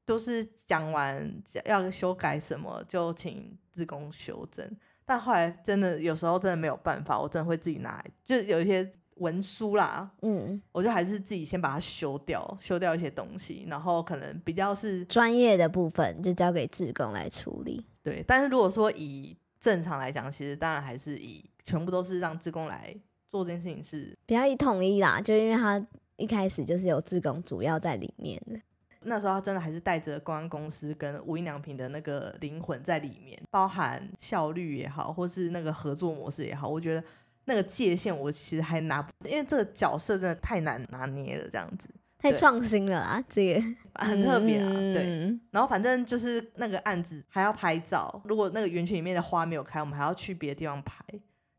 [0.07, 4.67] 都是讲完要修改什么就请自工修正，
[5.05, 8.95] 但后来真的有时候真的没有办法，我真的会自己拿，就有一些。
[9.23, 17.87] 文书啦，嗯，我就还是自己先把它修掉，修掉一些东西，然后可能比较是专业的部分就交给志工来处理。
[18.03, 22.95] 对，但是如果说以正常来讲，其实当然还是以全部都是让志工来
[23.31, 28.61] 做这件事情是比较一统一啦，就因为他一开始就是有志工主要在里面的，
[29.03, 37.05] 那时候他真的还是带着公安公司跟无印良品的那个灵魂在里面，包含效率也好，或是那个合作模式也好，我觉得。
[37.45, 43.63] 那个界限我其实还拿不，因为这个角色真的太难拿捏了，这样子太创新了啊，这个
[43.95, 45.39] 很特别啊，对。
[45.51, 51.05] 然后反正就是那个案子还要拍照，如果那个园区里面的花没有开，我们还要去别的地方拍，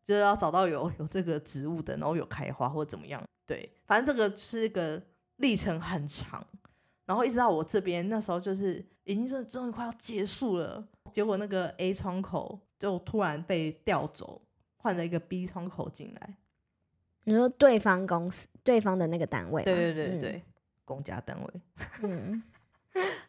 [0.06, 3.22] 就是要找到有有这个植物的，然后有开花或者怎么样。
[3.46, 5.04] 对，反正这个是一个
[5.36, 6.48] 历程很长，
[7.06, 14.42] 然后一直到我这边那时候就是已经是终于快要结束了，结果那个 A 窗口就突然被调走，
[14.84, 16.36] 换了一个 B 窗口进来。
[17.24, 20.44] 你说对方公司、对方的那个单位吗，对对对嗯对，
[20.84, 21.62] 公家单位。
[22.04, 22.44] 嗯，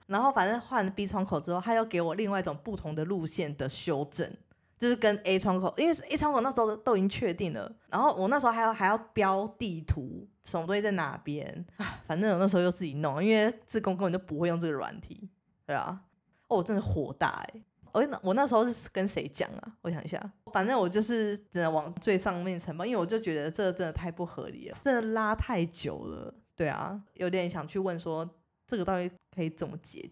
[0.06, 4.28] 然后反正换了 B 窗口之后，他又给我另外一种不同的路线的修正，
[4.76, 15.30] 就是跟 A 窗口，因为 A 窗口那时候都已经确定了，然后我那时候还要还要标地图，什么东西在哪边啊，反正我那时候又自己弄，因为自工根本就不会用这个软体，
[15.64, 16.02] 对啊，
[16.48, 17.62] 哦，我真的火大哎、
[17.94, 19.72] 我那我那时候是跟谁讲啊？
[19.82, 20.20] 我想一下，
[20.52, 26.34] 反正我就是只能往最上面承包，因为我就觉得这真的太不合理了，真的拉太久了。
[26.56, 28.28] 对啊，有点想去问说
[28.66, 30.10] 这个到底可以怎么解。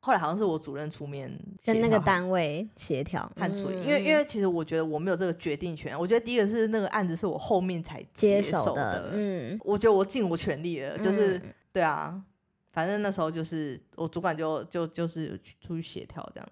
[0.00, 1.34] 后来好像是我主任出面
[1.64, 5.98] 跟那个单位协调 和处理，嗯因为因为其实我觉得我没有这个决定权。
[5.98, 12.22] 我觉得第一个是那个案子是我后面才接手手的，嗯，我觉得我尽我全力了，就是、嗯对啊，
[12.70, 16.48] 反正那时候就是我主管就就就是去出去协调这样。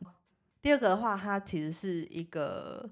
[0.62, 2.88] 第二个的话，它其实是一个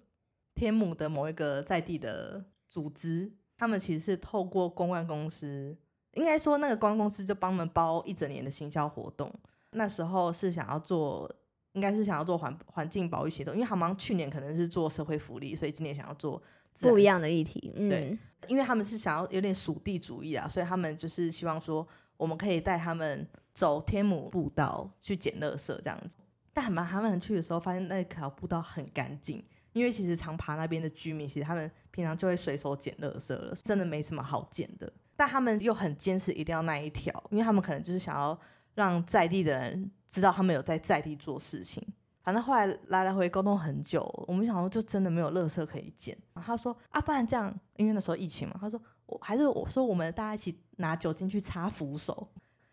[0.55, 5.77] 天母的某一个在地的组织，他们其实是透过公关公司，
[6.15, 9.33] 应该说那个公关公司就帮他们包一整年的行销活动。
[9.71, 11.33] 那时候是想要做，
[11.75, 16.43] 应该是想要做环环境保育行动，因为他们去年可能是做社会福利，所以今年想要做
[16.81, 26.17] 不一样的议题，嗯，对因为他们是想要有点属地主义啊，所以他们就是希望说，我们可以带他们走天母步道去捡垃圾这样子。
[26.61, 29.43] 但很麻他们去的时候，发现那条步道很干净，
[29.73, 34.93] 因为其实长爬那边的居民，其实他们平常就会随手捡垃圾了，真的没什么好捡的。
[35.17, 38.39] 但他们又很坚持一定要那一条，因为他们可能就是想要
[38.75, 41.83] 让在地的人知道他们有在在地做事情。
[42.23, 46.15] 反正后来来来回沟通很久，我们想说就真的没有垃圾可以捡。
[46.35, 52.29] 然后他说啊，不然这样，因为那时候疫情嘛，他说我还是我说我们大家一起拿酒精去擦扶手。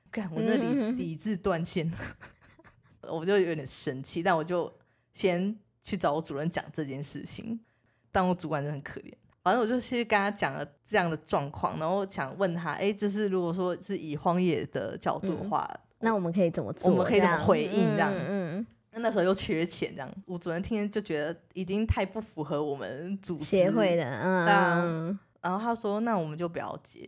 [0.09, 1.89] 干，我那理嗯理智断线，
[3.01, 4.71] 我就有点生气，但我就
[5.13, 7.59] 先去找我主任讲这件事情。
[8.11, 16.89] 但我主管就很可怜，反正我就去跟他讲了这样的状况，然后想问他，哎，就是如果说是以荒野的角度的话，那我们可以怎么做？
[16.89, 27.07] 我们可以怎么回应这样嗯嗯那那时候又缺钱，这样我主任听见就觉得已经太不符合我们组协会的，嗯然后他说：“那我们就不要接。”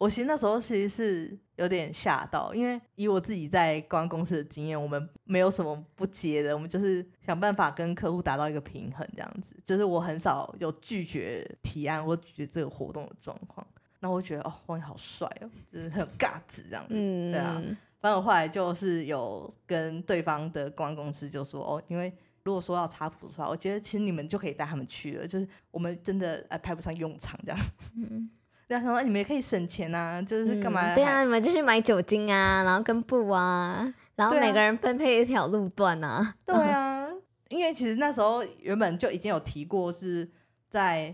[0.00, 9.54] 我其实那时候其实是有点吓到，因为以我自己在公关公司的经验，我们没有什么不接的，我们就是想办法跟客户达到一个平衡，这样子。
[9.62, 13.66] 就是我很少有拒绝提案或拒绝这个活动的状况。
[13.98, 16.94] 那我就觉得哦，荒野好帅哦，就是很有尬子这样子。
[16.96, 17.62] 嗯，对啊
[18.00, 22.10] 反正我后来就是有跟对方的公关公司就说哦，因为
[22.42, 27.60] 如果说要查谱的话，我觉得其实你们就可以带他们去了，就是我们真的呃派不上用场这样。
[27.94, 28.30] 嗯
[28.70, 36.36] 对啊，他说哎你们也可以省钱啊，就是干嘛、嗯对啊，你们就去买酒精啊，然后跟布啊，然后每个人分配一条路段啊。
[36.46, 37.08] 对啊，
[37.48, 40.30] 因为其实那时候原本就已经有提过是
[40.68, 41.12] 在。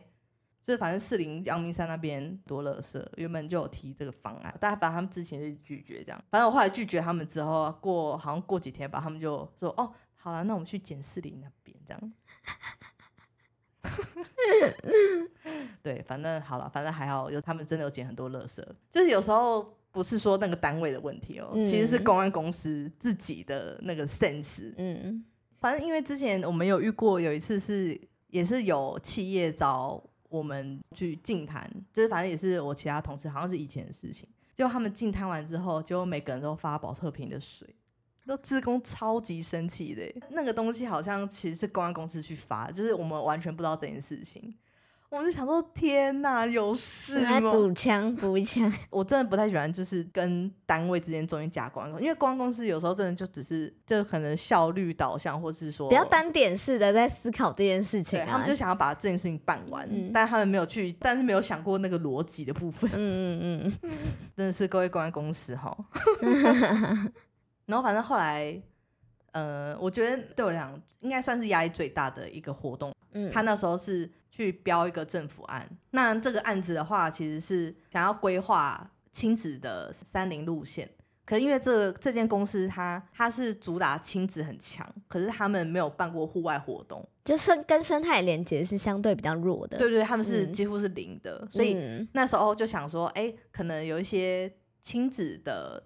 [0.61, 6.21] 就是反正四林阳明山那边多乐色，原本就有提这个方案，但反正他们之前是拒绝这样。
[6.29, 12.13] 反正我后来拒绝他们之后，过好像过几天吧，他们就说哦，好了，那我们去捡四林那边这样。
[15.83, 24.75] 对，反正好了，反正还好，有他们真的有捡很多垃圾，就是有时候不是说那个单位的问题哦、其实是嗯公安公司自己的那个 sense。
[24.77, 25.25] 嗯
[25.59, 34.29] 反正因为之前我们有遇过，有一次是也是有企业找我们去净滩，就是反正也是我其他同事，好像是以前的事情。
[34.55, 37.67] 结果他们净滩完之后，结果每个人都发保特瓶的水，
[38.27, 40.03] 那自工超级生气的。
[40.31, 44.55] 那个东西好像其实是公安公司去发，就是我们完全不知道这件事情。
[45.09, 47.25] 我就想说，天哪，有事？
[47.41, 48.71] 补枪补一枪。
[48.91, 63.93] 我真的不太喜欢，就是跟单位之间中间加公安公司，因为公安公司有时候真的就只是就可能效率导向，或是说比较单点式的在思考这件事情他们就想要把这件事情办完，嗯但他们没有去，但是没有想过那个逻辑的部分，嗯嗯嗯
[64.37, 65.75] 真的是各位公安公司哈。
[67.67, 68.61] 然后反正后来，
[69.33, 72.93] 呃，我觉得对我来讲应该算是压力最大的一个活动。
[73.13, 80.91] 嗯，他那时候是去标一个政府案，那这个案子的话，其实是想要规划亲子的山林路线。
[81.25, 89.77] 可是因为这这间公司它它是主打亲子很强，可是他们没有办过户外活动，就是跟生态连接是相对比较弱的。
[89.77, 95.83] 对对，他们是嗯几乎是零的，所以嗯那时候就想说，哎、可能有一些亲子的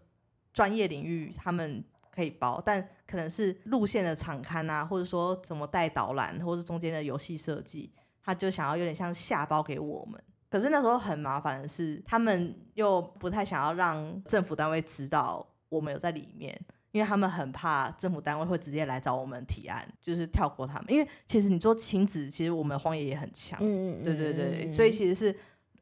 [0.53, 7.93] 专业领域他们可以包，但可能是路线的场刊啊，或者说怎么带导览，或是中间的游戏设计，
[8.23, 10.21] 他就想要有点像下包给我们。
[10.51, 20.87] 可是那时候很麻烦的是，他们又不太想要让政府单位知道我们有在里面，因为他们很怕政府单位会直接来找我们提案，就是跳过他们。
[20.89, 25.33] 因为其实你做亲子，其实我们荒野也很强，嗯嗯，对对对，嗯所以其实是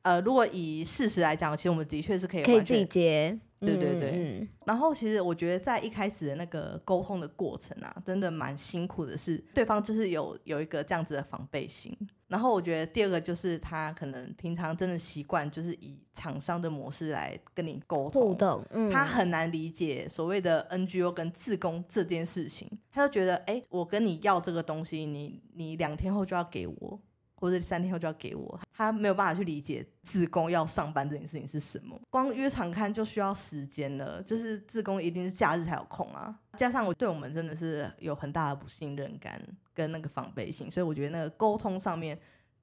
[0.03, 11.97] 呃，如果以事实来讲，其实我们的确是可以完可以自己全接，对对对然后其实我觉得在一开始的那个沟通的过程啊，真的蛮辛苦的是，对方就是有有一个这样子的防备心。
[12.29, 27.01] 然后我觉得第二个就是他可能平常真的习惯就是以厂商的模式来跟你沟通，互动，嗯，他很难理解所谓的 NGO 跟自工这件事情，他就觉得，哎，我跟你要这个东西，你你两天后就要给我，
[27.35, 32.01] 或者三天后就要给我，他没有办法去理解自工要上班这件事情是什么。
[32.09, 39.43] 光约场看就需要时间了，就是自工一定是假日才有空啊，加上我对我们真的是有很大的不信任感
[39.75, 42.19] 跟那个防备心，所以我觉得那个沟通上面。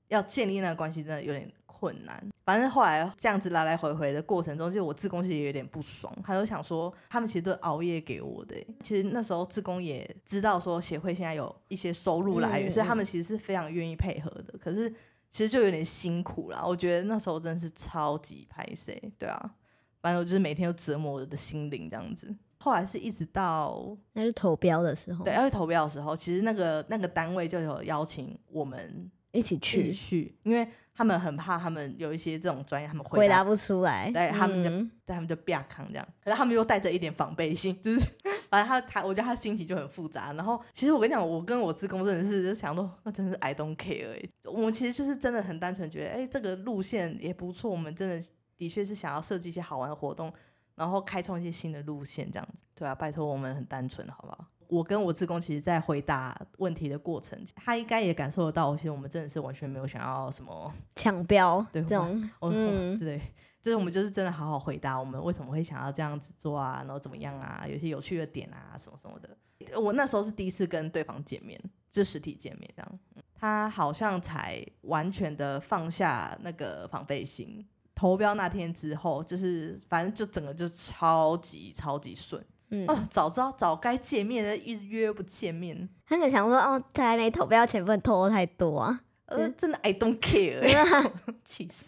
[0.09, 2.23] 要建立那个关系真的有点困难。
[2.45, 8.67] 反正后来这样子来来回回的过程中，其实我自工其实也有点不爽，他就想说他们其实都熬夜给我的欸。
[8.83, 14.55] 其实那时候自工也知道说协会现在有一些收入来源，嗯所以他们其实是非常愿意配合的。
[14.59, 14.93] 可是
[15.29, 19.55] 其实就有点辛苦啦，我觉得那时候真的是超级拍谁对啊，
[20.01, 22.33] 反正我就是每天都折磨我的心灵这样子。
[22.57, 37.99] 后来是一直到那是投标的时候，对要去投标的时候，其实那个那个单位就有邀请我们一起去去，去，因为他们很怕他们有一些这种专业，他们回答答，不出来，对他们就嗯但他们就不要扛这样，可是他们又带着一点防备心，就是
[38.49, 40.31] 反正他他，我觉得他心情就很复杂。
[40.33, 48.27] 然后其实我跟你讲，我跟我职工真的是就想说，那真的是 I don't care 哎、我们其实就是真的很单纯觉得，哎、这个路线也不错，我们真的
[48.57, 50.33] 的确是想要设计一些好玩的活动，
[50.75, 52.63] 然后开创一些新的路线这样子。
[52.73, 54.47] 对啊，拜托我们很单纯，好不好？
[54.69, 63.19] 我跟我自工其实，在回答问题的过程，他应该也感受得到，其实我们真的是完全没有想要什么抢标对这种，哦嗯对，
[63.61, 69.37] 就是我们就是真的好好回答我们为什么会想要这样子做啊，然后怎么样啊，有些有趣的点啊，什么什么的。
[69.81, 71.59] 我那时候是第一次跟对方见面，
[71.89, 77.65] 就是实体见面这样，嗯他好像才完全的放下那个防备心。
[77.93, 91.11] 投标那天之后，就是反正就整个就超级超级顺嗯，哦，早知道早该见面的，一直约不见面，他就想说，哦，才还没投票前不能投太多啊，呃，真的 I don't care，欸
[91.45, 91.85] 气死。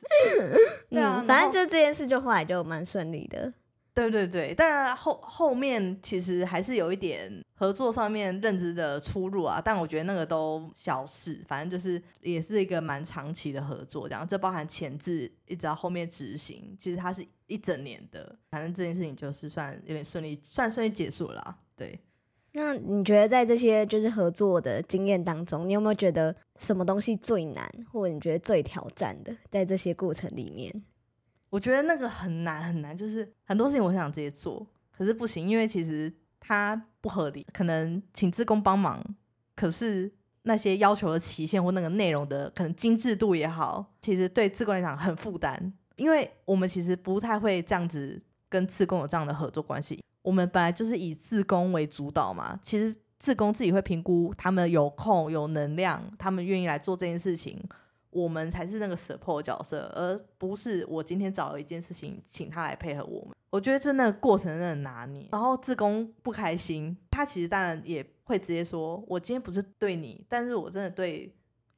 [0.90, 3.52] 对啊嗯，反正就这件事就后来就蛮顺利的，
[3.98, 21.58] 对对对，但后后面其实还是有一点合作上面认知的出入啊，但我觉得那个都小事，反正就是也是一个蛮长期的合作，这样这包含前置一直到后面执行，其实它是一整年的，反正这件事情就是算有点顺利，算顺利结束了。
[21.76, 22.00] 对，
[22.52, 30.84] 那你觉得在这些就是合作的经验当中，你有没有觉得什么东西最难，或者你觉得最挑战的，在这些过程里面？
[31.50, 39.02] 我觉得那个很难很难，就是很多事情我想直接做，可是不行，因为其实它不合理，可能请志工帮忙，
[39.56, 40.12] 可是
[40.44, 57.62] 那些要求的期限或那个内容的可能精致度也好，其实对志工来讲很负担，因为我们其实不太会这样子跟志工有这样的合作关系，我们本来就是以志工为主导嘛，其实志工自己会评估他们有空有能量，他们愿意来做这件事情。
[58.18, 63.36] 我们才是那个 support 角色，而不是我今天找了一件事情，请他来配合我们。
[63.52, 65.28] 我觉得这那个过程真的很拿捏。
[65.32, 71.32] 然后志工不开心，他其实当然也会直接说：“我今天不是对你，但是我真的对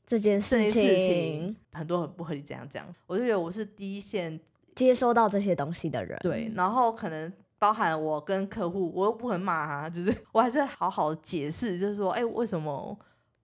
[0.07, 4.39] 这件这件事事情很多很不合理。”这样这样，我就觉得我是第一线
[4.75, 12.97] 接收到这些东西的人，对，然后可能包含我跟客户，我又不能骂他，就是 我还是好好解释，就是说，哎、为什么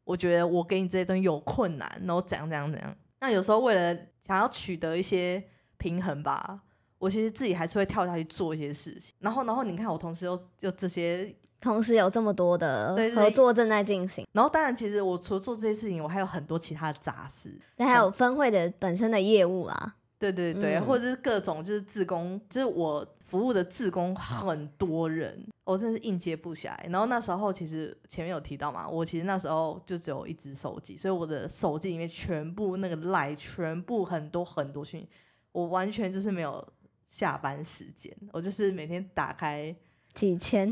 [0.06, 2.96] 我觉得我给你这些东西有困难，然后怎样怎样怎样。
[3.20, 5.44] 那有时候为了想要取得一些
[5.78, 6.62] 平衡吧，
[7.00, 9.14] 我其实自己还是会跳下去做一些事情。
[9.20, 17.52] 然后，然后你看我同时又又这些，同时有这么多的合作正在进行，然后当然其实我除了做这些事情，我还有很多其他的杂事。
[17.78, 26.74] 那还有分会的本身的业务啊，对对对，嗯或者是各种就是自工，就是我服务的自工很多人，我真的是应接不暇。
[26.90, 35.10] 然后那时候其实前面有提到嘛，我其实那时候就只有一只手机，所以我的手机里面全部那个赖，全部很多很多讯息，
[35.52, 36.66] 我完全就是没有
[37.04, 39.76] 下班时间，我就是每天打开，
[40.14, 40.72] 几千，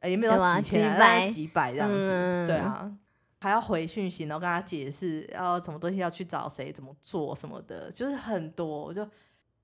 [0.00, 2.96] 呃也没有几千啊，几大概百几百这样子，嗯对啊。
[3.38, 9.06] 还要回讯息，然后跟他解释要什么东西要去找谁怎么做什么的，就是很多，我就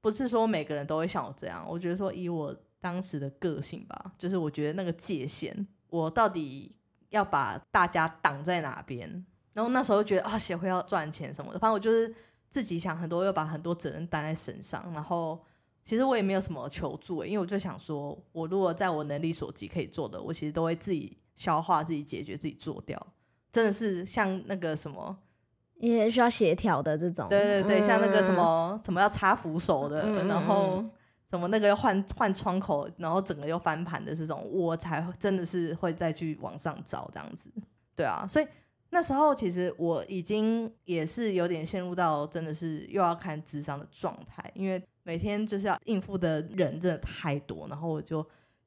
[0.02, 1.64] 不是说每个人都会像我这样。
[1.66, 6.76] 我觉得说以我当时的个性吧，就是我觉得那个界限，我到底
[7.08, 9.24] 要把大家挡在哪边。
[9.54, 12.14] 然后那时候觉得啊，协会要赚钱什么的，反正我就是
[12.50, 15.42] 自己想很多，又把很多责任担在身上，然后
[15.84, 23.14] 其实我也没有什么求助，因为我就想说，我如果在我能力所及可以做的，我其实都会自己消化、自己解决、自己做掉。
[23.52, 25.18] 真的是像那个什么，
[25.90, 28.34] 也需要协调的这种，对对对，像那个什嗯。
[28.34, 30.90] 么什么要擦扶手的，然后嗯
[31.30, 37.50] 什么那个要换换窗口，然后整个又翻盘的这种，我才真的是会再去往上找这样子。
[37.96, 38.46] 对啊，所以
[38.90, 48.24] 那时候其实我已经也是有点陷入到真的是又要看智商的状态，因为每天就是要应付的人真的太多，然后我就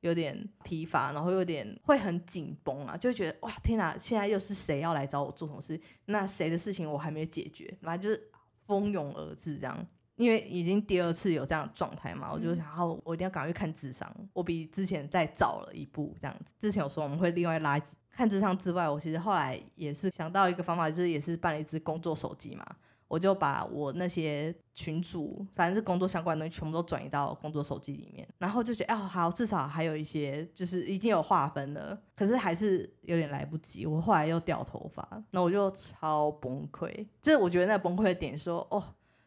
[0.07, 5.79] 有点疲乏，然后有点会很紧绷啊，就会觉得哇天哪，现在又是谁要来找我做什么事？
[6.05, 8.31] 那谁的事情我还没解决，反正就是
[8.67, 9.87] 蜂拥而至这样。
[10.17, 16.53] 因为已经第二次有这样的状态嘛，我就想要我一定要赶快去看智商，我比之前再早了一步这样子。
[16.57, 17.77] 之前有说我们会另外拉
[18.11, 22.65] 看智商之外，我其实后来也是想到一个方法，就是也是办了一支工作手机嘛，
[23.07, 33.85] 我就把我那些群主，反正是工作相关的东西，全部都转移到工作手机里面，然后就觉得哦好，至少还有一些就是已经有划分了，可是还是有点来不及。
[33.85, 37.07] 我后来又掉头发，那我就超崩溃。
[37.21, 38.83] 就是我觉得那崩溃的点说，哦，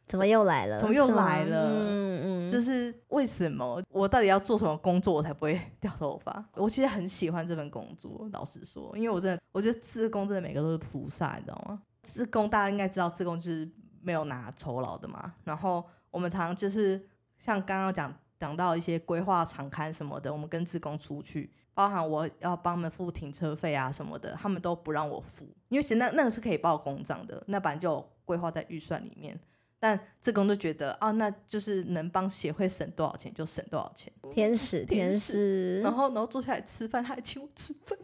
[0.07, 0.79] 怎么又来了？
[0.79, 6.45] 怎么又来了嗯嗯，就是为什么我到底要做什么工作，我才不会 掉头发？
[6.55, 11.81] 我其实很喜欢这份工作，老实说，因为我真的我觉得自工真的每个都是菩萨，你知道吗？
[12.09, 15.35] 自工大家应该知道，自工就是没有拿酬劳的嘛。
[15.45, 17.07] 然后我们常常就是
[17.39, 29.39] 像刚刚讲讲到一些规划场刊什么的，我们跟自工出去，包含我要帮他们付停车费啊什么的，他们都不让我付，因为其实那那个是可以报公账的，那本来就规划在预算里面。
[29.81, 34.13] 但自工就觉得啊，那就是能帮协会省多少钱就省多少钱。
[34.33, 37.97] 天使天使，然后，然后坐下来吃饭，他还 请我吃饭，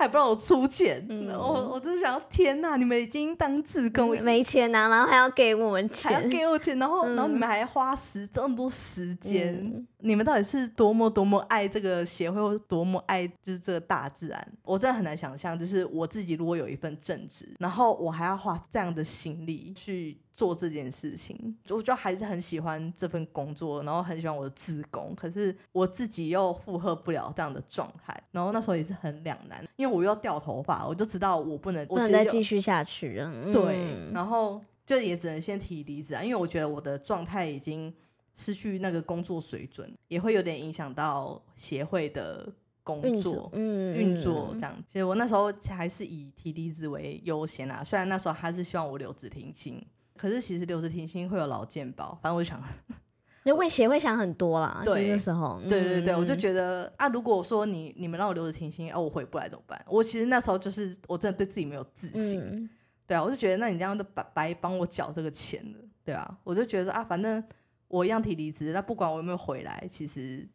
[0.00, 1.04] 还不让我出钱。
[1.08, 2.76] 嗯我我真的想要，天哪！
[2.76, 14.52] 你们已经当志工，没钱呐，然后还要给我们钱还要，给我钱，然后、嗯然后你们还花时这么多时间，嗯你们到底是多么多么爱这个协会，或者多么爱就是这个大自然？
[14.62, 33.30] 我真的很难想象，就是我自己如果有一份正职，然后我还要花这样的心力去做这件事情，我就还是很喜欢这份工作，然后很喜欢我的自工，可是我自己又负荷不了这样的状态，然后那时候也是很两难，因为我又掉头发，我就知道我不能，不能再继续下去了。
[33.32, 37.94] 嗯对，然后就也只能先提离职啊，因为我觉得我的状态已经
[38.40, 42.50] 失去那个工作水准，也会有点影响到协会的
[42.82, 44.74] 工作作，嗯，运作嗯这样。
[44.88, 49.84] 其实我那时候还是以提离职为优先啦，虽然那时候他是希望我留职停薪，
[50.16, 52.62] 可是其实留职停薪会有劳健保，反正我就想，
[53.44, 54.80] 就为协会想很多啦。
[54.84, 59.84] 就对那时候，对对对，我就嗯觉得啊，如果说你你们让我留职停薪，啊，我回不来怎么办？
[59.86, 62.70] 我其实那时候就是我真的对自己没有自信，嗯，
[63.06, 67.42] 对啊，我就觉得那你这样就白白帮我缴这个钱了，对啊，我就觉得啊，反正
[67.90, 70.48] 我一样提离职，那不管我有没有回来，其实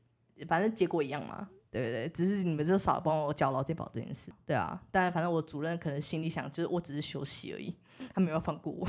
[0.47, 2.07] 反正结果一样嘛，对不对？
[2.09, 4.81] 只是你们就少帮我缴劳健保这件事，对啊。
[4.89, 7.75] 但反正我主任可能心里想，就是我只是休息而已，
[8.13, 8.87] 他没有放过我，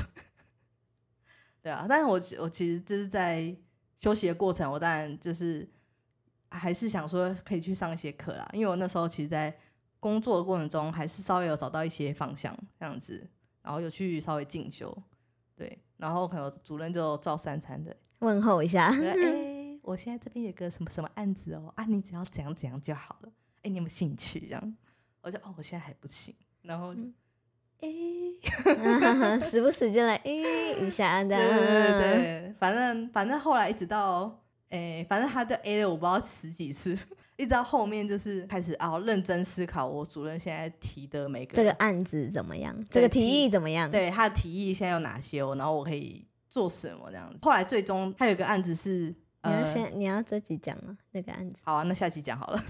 [1.61, 1.85] 对啊。
[1.89, 3.53] 但是我我其实就是在
[3.99, 5.69] 休息的过程，我当然就是
[6.49, 9.53] 还是想说可以去上一些课啦，因为我那时候其实，在
[9.99, 13.29] 工作的过程中，还是稍微有找到一些方向这样子，
[13.61, 14.95] 然后有去稍微进修，
[15.55, 23.29] 对，然后可能主任就照三餐的，问候一下，说 哎、我现在这边有个什么什么案子哦，啊，你只要怎样怎样就好了，
[23.63, 24.39] 哎、你有没有兴趣？
[24.41, 24.77] 这样，
[25.21, 27.13] 我就哦，我现在还不行，然后就嗯。
[27.79, 27.87] 哎、
[29.39, 36.97] 时不时就来诶一下的， 对对对对，反正反正后来一直到，诶、反正他的 A 了我不知道十几次，
[37.35, 42.75] 一直到后面就是开始啊认真思考我主任现在提的每个这个案子怎么样？
[42.89, 43.91] 这个提提议怎么样？
[43.91, 47.37] 对他的提议现在有哪些哦，然后我可以做什么这样子。
[47.41, 50.97] 后来最终他有一个案子是，你要呃，先你要这集讲吗？
[51.11, 51.61] 那个案子。
[51.65, 52.63] 好啊，那下集讲好了。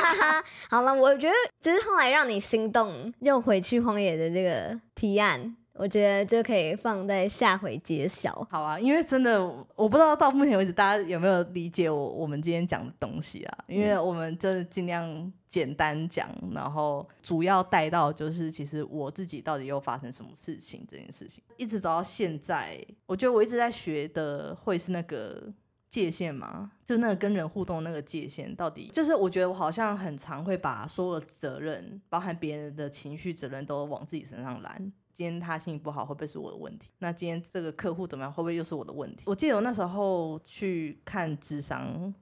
[0.70, 8.46] 好了，我觉得就是后来让你心动，又回去荒野的这个提案，我觉得就可以放在下回揭晓。
[8.50, 9.44] 好啊，因为真的
[9.74, 13.64] 我不知道到目前为止大家有没有理解我我们今天讲的东西啊？
[13.66, 25.52] 因为我们真的尽量简单讲，然后主要带到就是其实我自己到底又发生什么事情这件事情，一直走到现在，我觉得我一直在学的会是那个。
[25.90, 34.92] 界限嘛，就是那个跟人互动那个界限，到底就是我觉得我好像很常会把所有的责任，包含别人的情绪责任，都往自己身上揽。
[35.14, 36.90] 今天他心情不好，会不会是我的问题？
[36.98, 39.22] 那今天这个客户怎么样，会不会又是我的问题？
[39.26, 42.12] 我记得我那时候去看智商，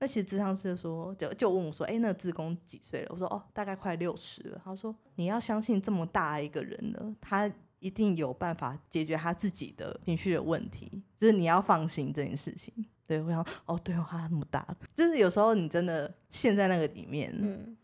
[0.00, 12.74] 那其实智商师说，就就问我说：“哎、那个志工几岁了？”我说：“哦，大概快六十了。”他说：“你要相信这么大一个人了，他一定有办法解决他自己的情绪的问题，就是你要放心这件事情。
[13.06, 17.76] 对，我想哦，对哦，他那么大，就是有时候你真的陷在那个里面，嗯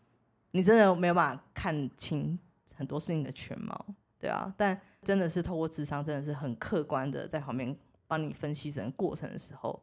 [0.51, 2.39] 你真的没有办法看清
[2.73, 3.85] 很多事情的全貌，
[4.19, 4.53] 对啊。
[4.57, 7.75] 但真的是透过智商，真的是很客观的在旁边
[8.07, 9.81] 帮你分析整个过程的时候，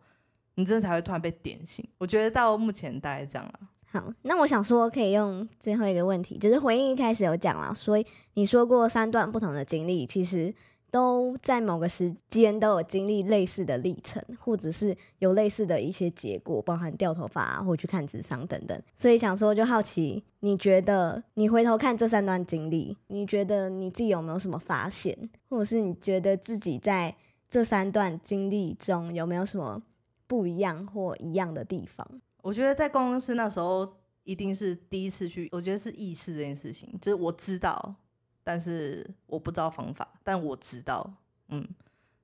[0.55, 1.87] 你真的才会突然被点醒。
[1.99, 3.61] 我觉得到目前大概这样了。
[3.87, 8.05] 好，那我想说，可以用最后一个问题，就是回应一开始有讲了，所以
[8.35, 10.53] 你说过三段不同的经历，其实
[10.95, 18.81] 都在某个时间都有经历类似的历程，或者是有类似的一些结果，包含掉头发、啊、或去看智商等等。
[18.95, 27.17] 所以想说，就好奇，你觉得你回头看这三段经历，你觉得你自己有没有什么发现，或者是你觉得自己在
[27.51, 29.83] 这三段经历中有没有什么
[30.29, 32.09] 不一样或一样的地方？
[32.41, 37.97] 我觉得在公司那时候一定是第一次去，我觉得是意识这件事情，就是我知道，
[38.45, 41.15] 但是我不知道方法，但我知道，
[41.49, 41.67] 嗯。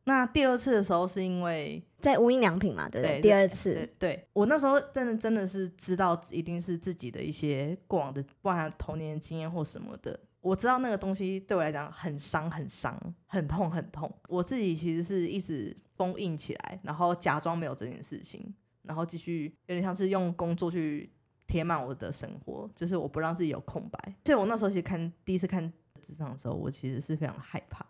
[0.04, 3.16] 那第二次的时候是因为在无印良品嘛，对不对？
[3.18, 10.18] 对第二次对，对我那时候真的真的是知道一定是自己的一些过往的，包含童年经验或什么的。
[10.40, 14.10] 我知道那个东西对我来讲很伤、很伤、很痛、很痛。
[14.26, 18.52] 我自己其实是一直封印起来，然后假装没有这件事情，
[18.82, 21.12] 然后继续有点像是用工作去
[21.46, 24.14] 填满我的生活，就是我不让自己有空白。
[24.24, 25.70] 所以我那时候其实看第一次看
[26.00, 27.86] 职场的时候，我其实是非常害怕，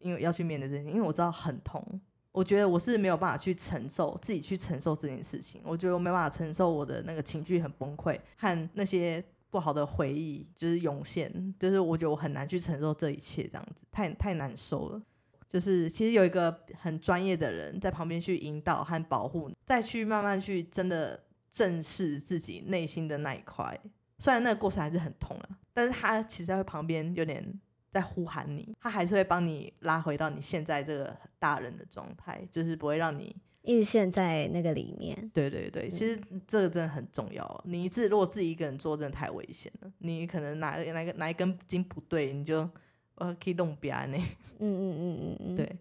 [0.00, 2.00] 因为要去面对这件事情，因为我知道很痛。
[2.30, 15.02] 我觉得我是没有办法去承受自己去承受这件事情，我觉得我没办法承受我的那个情绪很崩溃和那些不好的回忆就是涌现，就是我觉得我很难去承受这一切，这样子太太难受了。
[15.50, 21.18] 就是其实有一个很专业的人在旁边去引导和保护，再去慢慢去真的
[21.50, 23.80] 正视自己内心的那一块。
[24.18, 25.48] 虽然那个过程还是很痛了，
[25.78, 27.40] 但是他其实在旁边有点
[27.88, 35.30] 在呼喊你，他还是会帮你拉回到你现在这个大人的状态，就是不会让你一直陷在那个里面。
[35.32, 37.62] 对对对，其实这个真的很重要。
[37.64, 39.92] 你自如果自己一个人做，真的太危险了。
[39.98, 42.68] 你可能哪哪个哪一根筋不对，你就
[43.14, 44.18] 呃可以弄扁呢。
[44.58, 45.54] 嗯嗯嗯嗯嗯。
[45.56, 45.76] 对。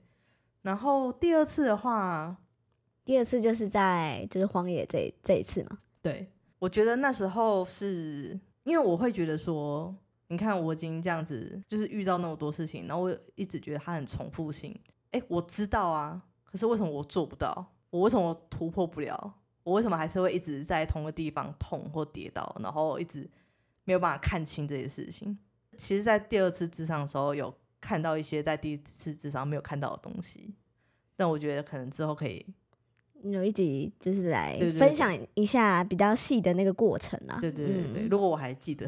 [0.61, 2.37] 然后第二次的话，
[3.03, 5.79] 第二次就是在就是荒野这这一次嘛。
[6.03, 6.29] 对，
[6.59, 9.95] 我觉得那时候是因为我会觉得说，
[10.27, 14.77] 你看我已经这样子，就是遇到那么多事情，然后我一直觉得它很重复性。
[15.11, 17.73] 哎，我知道啊，可是为什么我做不到？
[17.89, 19.35] 我为什么突破不了？
[19.63, 23.29] 我为什么还是会一直在同个地方痛或跌倒，然后一直
[23.85, 25.37] 没有办法看清这些事情？
[25.77, 30.53] 其实，在第二次智商的时候，有看到一些在第一次智商没有看到的东西，
[31.15, 32.45] 但我觉得可能之后可以
[33.31, 37.37] 有一集就是来分享一下比较细的那个过程啊。
[37.41, 38.87] 对对对对，嗯如果我还记得，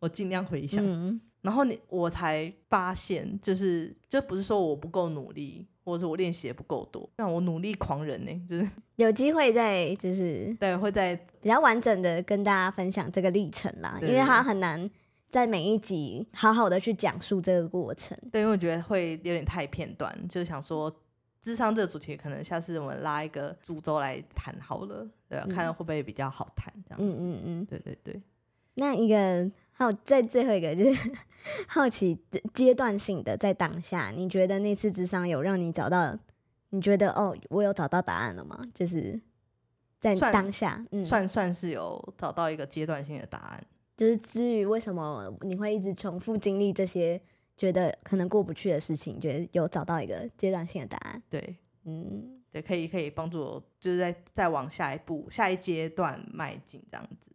[0.00, 0.84] 我尽量回想。
[0.84, 14.90] 嗯然后你我才发现，就是这不是说我不够努力，或者是我练习也不够多，那我努力狂人呢、就是 有机会再就是对会在比较完整的跟大家分享这个历程啦，对因为它很难
[15.30, 18.18] 在每一集好好的去讲述这个过程。
[18.32, 20.92] 对，因为我觉得会有点太片段，就是想说
[21.40, 26.98] 智商这个主题，可能下次我们拉一个主轴来谈好了，对、啊，嗯看会不会比较好谈这样。
[27.00, 27.64] 嗯嗯嗯。
[27.66, 28.22] 对对对，
[28.74, 31.10] 那一个还有在最后一个就是
[31.66, 32.18] 好奇
[32.52, 36.18] 阶段性的，在当下，你觉得那次智商有让你找到？
[36.70, 38.60] 你觉得哦，我有找到答案了吗？
[38.74, 39.18] 就是
[39.98, 43.66] 在算当下，嗯，算算是有找到一个阶段性的答案。
[43.96, 47.18] 就是至于为什么你会一直重复经历这些
[47.58, 51.56] 觉得可能过不去的事情，觉得有找到一个阶段性的答案，对。
[51.84, 57.30] 嗯，对，可以可以帮助我，就是在再往下一步、下一阶段迈进这样子。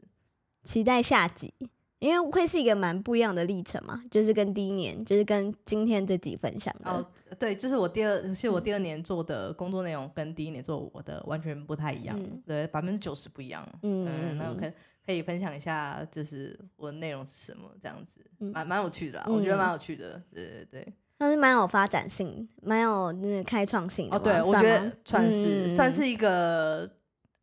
[0.63, 1.51] 期待下集，
[1.97, 7.05] 因为会是一个蛮不一样的历程嘛，就是跟第一年，就是跟今天这集分享的，哦，
[7.39, 12.43] 对，就是我第二，其实我第二年做的工作内容跟第一年做我的完全不太一样，嗯。
[12.45, 13.67] 对，百分之九十不一样。
[13.82, 14.57] 嗯嗯，那我嗯。
[14.57, 14.74] 可
[15.05, 20.21] 可以分享一下，就是我的内容是什么，这样子，嗯蛮蛮有趣的啦，我觉得嗯蛮有趣的。
[20.33, 24.23] 对对对，它是蛮有发展性，蛮有那个开创性的哦，嘛。
[24.23, 26.89] 对，我算吗觉得算是、嗯算是一个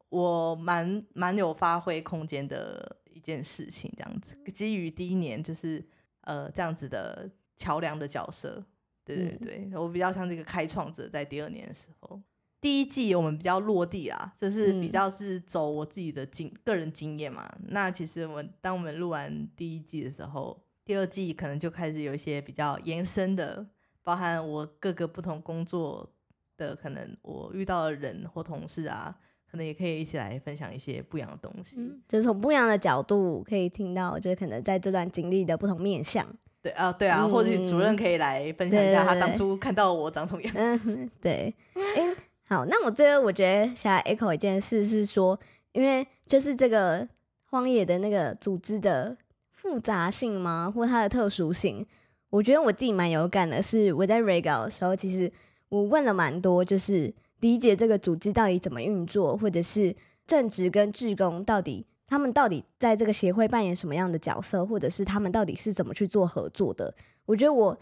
[0.08, 4.36] 我蛮蛮有发挥空间的一件事情，这样子。
[4.52, 5.84] 基于第一年就是
[6.22, 8.64] 呃这样子的桥梁的角色，
[9.04, 9.38] 对对嗯
[9.70, 12.20] 对，我比较像这个开创者，在第二年的时候。
[12.61, 17.50] 第一季我们比较落地啊，就是比嗯较是走我自己的经个人经验嘛。
[17.68, 23.66] 那其实我们当我们录完第一季的时候，第二季可能就开始有一些比较延伸的，
[24.02, 26.12] 包含我各个不同工作
[26.58, 29.16] 的可能我遇到的人或同事啊，
[29.50, 31.76] 可能也可以一起来分享一些不一样的东西。
[32.06, 36.26] 就是从不一样的角度可以听到，就是可能在这段经历的不同面向。
[36.62, 40.94] 对啊，对啊，或许主任可以来分享一下他当初看到我长什么样子。
[40.94, 41.54] 嗯，对。
[41.74, 42.14] 哎，
[42.53, 45.38] 好，那我最后我觉得想要 echo 一件事是说，
[45.70, 47.07] 因为就是这个
[47.44, 49.16] 荒野的那个组织的
[49.53, 51.86] 复杂性吗，或它的特殊性，
[52.28, 53.62] 我觉得我自己蛮有感的。
[53.62, 55.32] 是我在 regal 的时候，其实
[55.68, 59.94] 我问了蛮多，就是理解这个组织到底怎么运作，或者是
[60.26, 61.86] 正职跟志工到底。
[62.09, 66.92] 他们到底在这个协会扮演什么样的角色，或者是他们到底是怎么去做合作的？
[67.26, 67.78] 我觉得我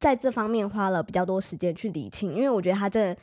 [0.00, 3.16] 在这方面花了比较多时间去理清，因为我觉得他这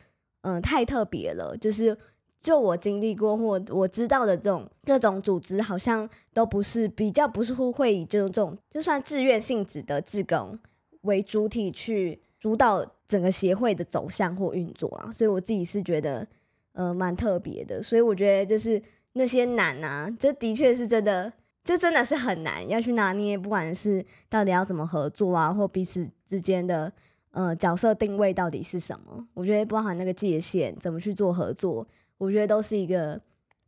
[0.45, 1.57] 嗯太特别了。
[1.57, 1.97] 就是
[2.39, 10.57] 就我经历过或我知道的这种各种组织，好像都不是比较不是会以这种这种就算志愿性质的志工
[11.01, 15.11] 为主体去主导整个协会的走向或运作啊。
[15.11, 16.27] 所以我自己是觉得
[16.73, 18.81] 呃蛮特别的，所以我觉得就是。
[19.17, 21.31] 那些难啊，这的确是真的，
[21.63, 26.91] 这真的是很难要去拿捏，不管是到底要怎么合作啊，或彼此之间的
[27.35, 31.85] 呃角色定位到底是什么，我觉得包含那个界限，怎么去做合作，
[32.17, 33.21] 我觉得都是一个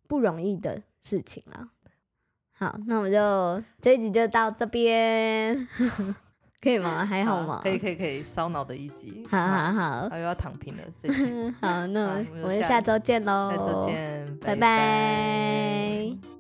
[0.08, 1.70] 不容易的事情啊。
[2.54, 5.68] 好，那我们就这一集就到这边。
[6.60, 7.06] 可以吗？
[7.06, 7.60] 还好吗？
[7.62, 9.24] 可以可以可以，烧脑的一集。
[9.30, 10.84] 好好好，又要躺平了。
[11.62, 13.52] 好，那我们下周见喽。
[13.52, 16.37] 下周见，拜拜。